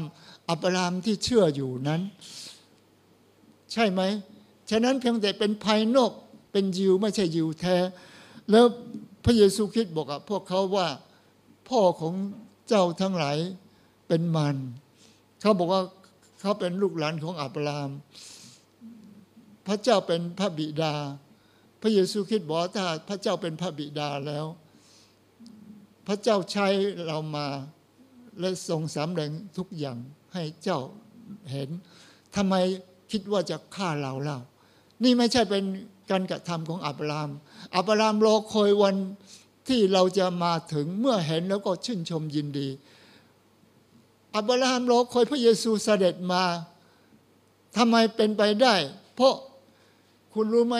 [0.50, 2.02] อับรามที่เชื่ออยู่นั้น
[3.72, 4.02] ใช่ไหม
[4.70, 6.12] ฉะนั้นเพียงแต่เป็นภายนอก
[6.52, 7.78] เป็นยิวไม่ใช่ยิวแท้
[8.52, 8.66] แล้ว
[9.26, 10.88] พระเยซูคริสต์บอกกับพวกเขาว่า
[11.72, 12.14] พ่อของ
[12.70, 13.38] เจ้าทั้งหลาย
[14.08, 14.58] เป็นมัน
[15.42, 15.84] เขาบอกว่า
[16.40, 17.90] เขาเป็นลูกหลานของอับราม
[19.68, 20.94] พระเจ้าเป็นพระบิดา
[21.82, 24.46] พระเยซูคริสต์บอกว่าถ้าพระเจ้าเป็นพระบิดาแล้ว
[26.08, 26.68] พระเจ้าใช้
[27.06, 27.48] เรามา
[28.40, 29.98] และทรงสำแดงทุกอย่าง
[30.34, 30.80] ให้เจ้า
[31.52, 31.70] เห็น
[32.36, 32.56] ทำไม
[33.12, 34.40] คิดว่าจะฆ่าเราเล่า
[35.04, 35.64] นี่ไม่ใช่เป็น
[36.12, 37.30] การกระทำของอับราม
[37.76, 38.96] อับรามรอคอยวัน
[39.72, 42.68] ที่เราจะมาถึงเมื่อเห็นแล้วก็ชื่นชมยินดี
[44.36, 46.44] อับราฮัมรอคอยพระเยซูเสด็จมา
[47.78, 48.76] ทำไมเป็นไปได้
[49.16, 49.36] เพราะ
[50.34, 50.76] คุณรู้ไหม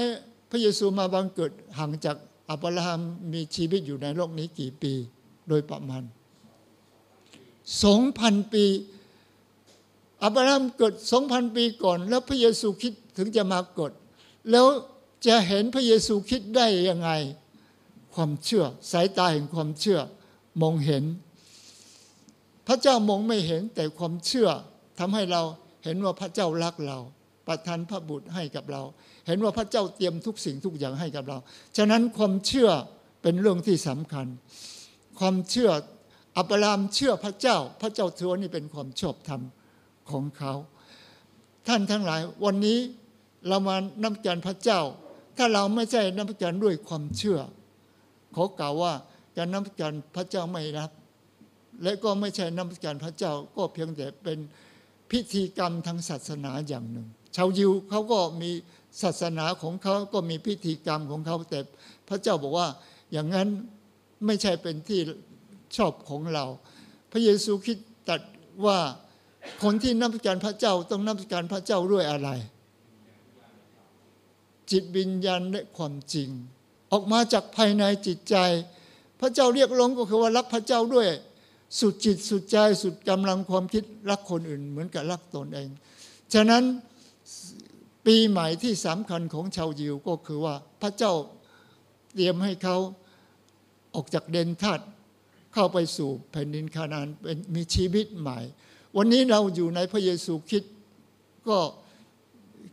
[0.50, 2.18] พระเยซูมาบังเกิดห่างจาก
[2.50, 3.02] อับราฮัม
[3.34, 4.94] มีชีวิตอยู่ในโลกนี้กี่ปี
[5.48, 6.04] โดยประมาณ
[7.84, 8.66] สองพันปี
[10.24, 13.92] อับราฮัมเกิดสองพันปีก่อน แล้วพระเยซูคิดถึงจะมาเกิด
[14.52, 14.66] แล้ว
[15.28, 17.12] จะเห็นพระเยซูคิดได้ยังไง
[18.16, 20.00] ความเชื่อ สายตาแห่งความเชื่อ
[20.62, 21.04] มองเห็น
[22.68, 24.50] พระเจ้ามองไม่เห็นแต่ความเชื่อ
[25.00, 25.42] ทำให้เรา
[25.84, 26.98] เห็นว่าพระเจ้ารักเรา
[27.48, 28.82] ประทานพระบุตรให้กับเรา
[29.28, 31.38] เห็นว่าพระเจ้าเตรียมทุกสิ่งทุกอย่างให้กับเรา
[31.78, 32.70] ฉะนั้นความเชื่อ
[33.22, 34.28] เป็นเรื่องที่สำคัญ
[35.20, 35.70] ความเชื่อ
[36.38, 39.42] อับรามเชื่อพระเจ้า พระเจ้าถือว่านี่เป็นความชอบธรรม
[40.12, 40.54] ของเขา
[41.68, 42.80] ท่านทั้งหลายวันนี้
[43.48, 44.80] เรามานับการพระเจ้า
[45.38, 47.40] ถ้าเราไม่ใช่นับการด้วยความเชื่อ
[48.36, 48.94] ขอกล่าวว่า
[49.38, 50.92] การนับการพระเจ้าไม่รับ
[51.84, 54.40] และก็ไม่ใช่นับการพระเจ้าก็เพียงแต่เป็น
[55.12, 58.52] พิธีกรรมทางศาสนาอย่างหนึ่ง ชาวยิวเขาก็มี
[59.02, 61.60] ศาสนาของเขาก็มีพิธีกรรมของเขาแต่
[62.10, 62.68] พระเจ้าบอกว่า
[63.12, 63.48] อย่างนั้น
[64.26, 65.00] ไม่ใช่เป็นที่
[65.78, 66.46] ชอบของเรา
[67.12, 68.22] พระเยซูคิดตรัส
[68.66, 68.78] ว่า
[69.64, 72.30] คนที่นับการพระเจ้าต้องนับการพระเจ้าด้วยอะไร
[74.72, 76.30] จิตวิญญาณและความจริง
[76.92, 78.36] ออกมาจากภายในจิตใจ
[79.20, 81.08] พระเจ้าเรียกร้องก็คือว่ารักพระเจ้าด้วย
[81.80, 85.70] สุดจิตสุดใจสุดกำลังความคิดรักคนอื่น เหมือนกับรักตนเอง
[86.34, 86.64] ฉะนั้น
[88.06, 91.14] ปีใหม่ที่สำคัญของชาวยิวก็คือว่าพระเจ้า
[92.14, 92.78] เตรียมให้เขา
[93.96, 94.80] ออกจากเดนทัด
[95.54, 98.40] เข้าไปสู่แผ่นดินคานาานเป็นมีชีวิตใหม่
[98.98, 100.74] วันนี้เราอยู่ในพระเยซูคริสต์
[101.48, 101.58] ก็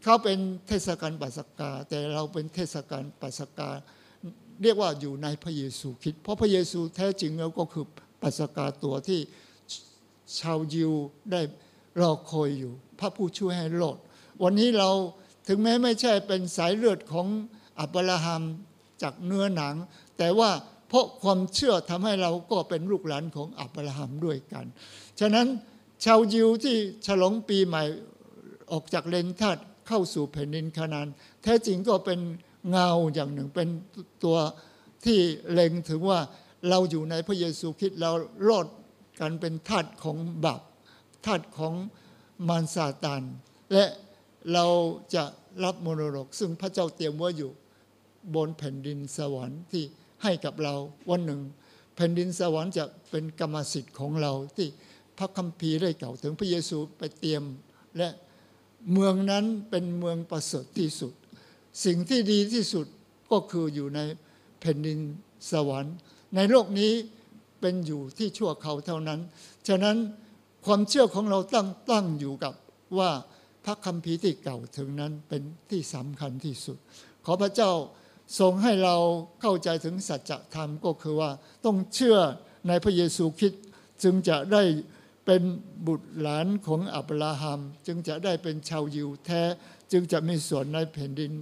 [0.03, 3.71] เขาเป็นเทศกาลปัสกา แต่เราเป็นเทศกาลปัสกา
[4.63, 7.85] เรียกว่าอยู่ในพระเยซูคริสต์เพราะพระเยซูแท้จริงแล้วก็คือ
[8.23, 9.21] ปัสกาตัวที่
[10.39, 10.93] ชาวยิว
[11.31, 11.41] ได้
[12.01, 13.99] รอคอยอยู่ พระผู้ช่วยให้รอด
[14.43, 14.91] วันนี้เรา
[15.49, 17.27] ถึงแม้ไม่ใช่เป็นสายเลือดของ
[17.81, 18.43] อับราฮัม
[19.03, 19.75] จากเนื้อหนัง
[20.19, 20.51] แต่ว่า
[20.89, 24.65] เพราะความเชื่อทำให้เราก็เป็นลูกหลานของอับราฮัมด้วยกัน
[25.21, 25.47] ฉะนั้น
[26.05, 27.83] ชาวยิวที่ฉลองปีใหม่
[28.73, 31.09] ออกจากเลนทัดเข้าสู่แผ่นดินคานาน
[31.43, 32.21] แท้จริงก็เป็น
[32.69, 33.69] เงาอย่างหนึ่งเป็น
[34.25, 34.39] ตัว
[35.05, 35.19] ที่
[35.53, 36.21] เล็งถึงว่า
[36.69, 38.13] เราอยู่ในพระเยซูคริสต์เรา
[38.49, 38.67] รอด
[39.21, 40.63] กันเป็นทาสของบาป
[41.27, 41.75] ทาสของ
[42.49, 43.23] มารซาตาน
[43.73, 43.85] และ
[44.53, 44.67] เรา
[45.15, 45.25] จะ
[45.65, 47.51] รับมรดกซึ่งพระเจ้าเตรียมไว้อยู่
[48.35, 49.85] บนแผ่นดินสวรรค์ที่
[50.23, 50.75] ให้กับเรา
[51.11, 51.41] วันหนึ่ง
[51.97, 54.69] แผ่นดินสวรรค์จะเป็นกรรมสิทธิ์ของเราที่
[55.19, 57.43] พระคัมภีร์ได้กล่าวถึงพระเยซูไปเตรียม
[57.99, 58.09] และ
[58.93, 61.13] เมืองนั้นเป็นเมืองประเสริฐที่สุด
[61.85, 62.87] สิ่งที่ดีที่สุด
[63.33, 64.01] ก็คืออยู่ใน
[64.61, 64.99] แผ่นดิน
[65.51, 65.95] สวรรค์
[66.35, 66.93] ในโลกนี้
[67.61, 69.21] เป็นอยู่ที่ชั่วเขาเท่านั้น
[69.69, 69.97] ฉะนั้น
[70.67, 72.55] ความเชื่อของเราตั้งตั้งอยู่กับ
[72.99, 73.11] ว่า
[73.65, 76.79] พระคัมภีร์ที่เก่าถึงนั้นเป็นที่สำคัญที่สุด
[77.25, 77.71] ขอพระเจ้า
[78.39, 78.97] ทรงให้เรา
[79.41, 81.31] เข้าใจถึงสัจธรรมก็คือว่า
[81.65, 82.19] ต้องเชื่อ
[82.69, 83.65] ในพระเยซูคริสต์
[84.03, 84.63] จึงจะได้
[85.27, 85.43] เป็น
[85.87, 89.43] บุตรหลานของอับราฮัม จึงจะได้เป็นชาวยิวแท้
[89.93, 91.33] จึงจะมีส่วนในแผ่นดิน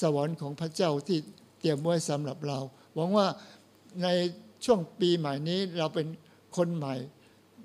[0.00, 1.18] สวรรค์ของพระเจ้าที่
[1.60, 2.58] เตรียมไว้สำหรับเรา
[2.94, 3.26] หวังว่า
[4.02, 4.08] ใน
[4.64, 6.06] ช่วงปีใหม่นี้เราเป็น
[6.56, 6.94] คนใหม่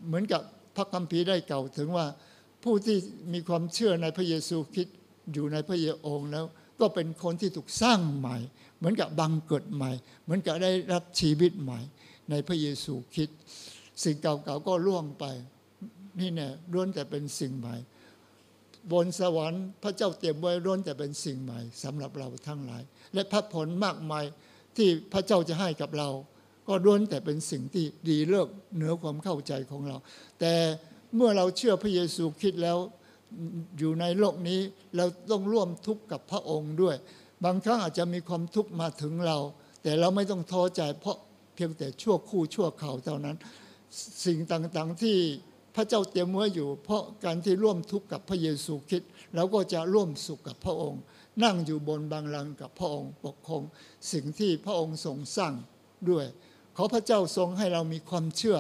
[0.08, 0.42] เหมือนกับ
[0.76, 2.06] พระคัมภีร์ได้เก่าถึงว่า
[2.64, 2.98] ผู้ที่
[3.34, 4.98] มีความเชื่อในพระเยซูคริสต์
[5.34, 6.46] อยู่ในพระเยองค์แล้ว
[6.80, 8.38] ก็เป็นคนที่ถูกสร้างใหม่
[8.78, 9.92] เหมือนกับบังเกิดใหม่
[10.24, 11.80] เหมือนกับได้รับชีวิตใหม่
[12.30, 13.40] ในพระเยซูคริสต์
[14.04, 15.26] สิ่งเก่าๆก็ล่วงไป
[16.20, 17.76] นี่เนี่ยล้วนแต่เป็นสิ่งใหม่
[18.94, 22.84] บนสวรรค์พระเจ้าเตรียมไว้ล้นแต่เป็นสิ่งใหม่สำหรับเราทั้งหลาย
[23.14, 24.26] และพระผลมากมาย
[24.78, 26.10] ที่พระเจ้าจะให้กับเรา
[26.68, 29.98] ก็ล้นแต่เป็นสิ่งที่ดีเลิศเหนือความเข้าใจของเรา
[30.40, 30.54] แต่
[31.16, 32.78] เมื่อเราเชื่อพระเยซูคริดแล้ว
[33.78, 34.60] อยู่ในโลกนี้
[34.98, 36.96] เราต้องร่วมทุกข์กับพระองค์ด้วย
[37.46, 39.38] บางครั้งอาจจะมีความทุกข์มาถึงเรา
[39.84, 41.18] แต่เราไม่ต้องท้อใจเพราะ
[41.56, 43.36] เพียงแต่ชั่วคู่ชั่วข่าวเท่านั้น
[44.26, 45.18] สิ่งต่างๆที่
[45.78, 49.04] พระเจ้าเตรียมไว้อยู่ เพราะการที่ร่วมทุกข์กับพระเยซูคริด
[49.36, 51.02] เราก็จะร่วมสุขกับพระองค์
[51.44, 53.64] นั่งอยู่บนบังลังกับพระองค์ปกครอง
[54.12, 55.54] สิ่งที่พระองค์ทรงสร้าง
[56.10, 56.26] ด้วย
[56.76, 58.58] ขอพระเจ้าทรงให้เรามีความเชื่อ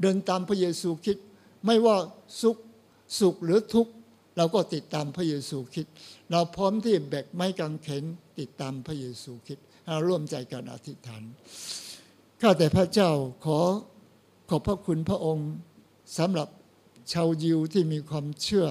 [0.00, 1.18] เดินตามพระเยซูคริด
[1.66, 1.96] ไม่ว่า
[2.42, 2.56] สุข
[3.20, 3.92] สุขหรือทุกข์
[4.36, 5.86] เราก็ติดตามพระเยซูคริด
[6.30, 8.04] เราพร้อมที่แบกไม้กางเขน
[8.38, 11.22] ติดตามพระเยซูคริดเราร่วมใจกันอธิษฐาน
[12.40, 13.10] ข้าแต่พระเจ้า
[13.44, 13.58] ขอ
[14.50, 15.50] ขอบพระคุณพระองค์
[16.18, 16.48] สำหรับ
[17.12, 18.66] ชาวยิวที่มีความเชื่อ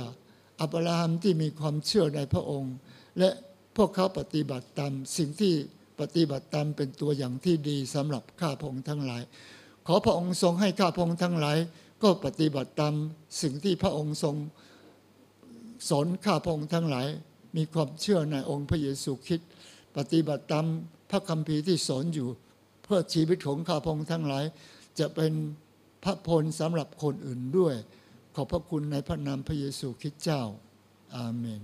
[0.62, 2.76] อับราฮัมที่มีความเชื่อในพระองค์
[3.20, 3.30] และ
[3.76, 5.54] พวกเขาปฏิบัติตามสิ่งที่
[6.00, 9.24] ปฏิบัติตามเป็นตัวอย่างที่ดีสำหรับข้าพงค์ทั้งหลาย
[9.88, 11.58] ขอพระองค์ทรงให้ข้าพงค์ทั้งหลาย
[12.04, 12.94] ก็ปฏิบัติตาม
[13.42, 14.36] สิ่งที่พระองค์ทรง
[15.90, 17.08] สอนข้าพงค์ทั้งหลาย
[17.58, 19.50] มีความเชื่อในองค์พระเยซูคริสต์
[19.98, 20.66] ปฏิบัติตาม
[21.10, 22.28] พระคัมภีร์ที่สอนอยู่
[22.84, 24.46] เพื่อชีวิตของข้าพงค์ทั้งหลาย
[25.00, 25.34] จะเป็น
[26.04, 27.76] พระพลสำหรับคนอื่นด้วย
[28.36, 30.44] ขอบพระคุณในพระนามพระเยซูคริสต์เจ้า
[31.16, 31.64] อาเมน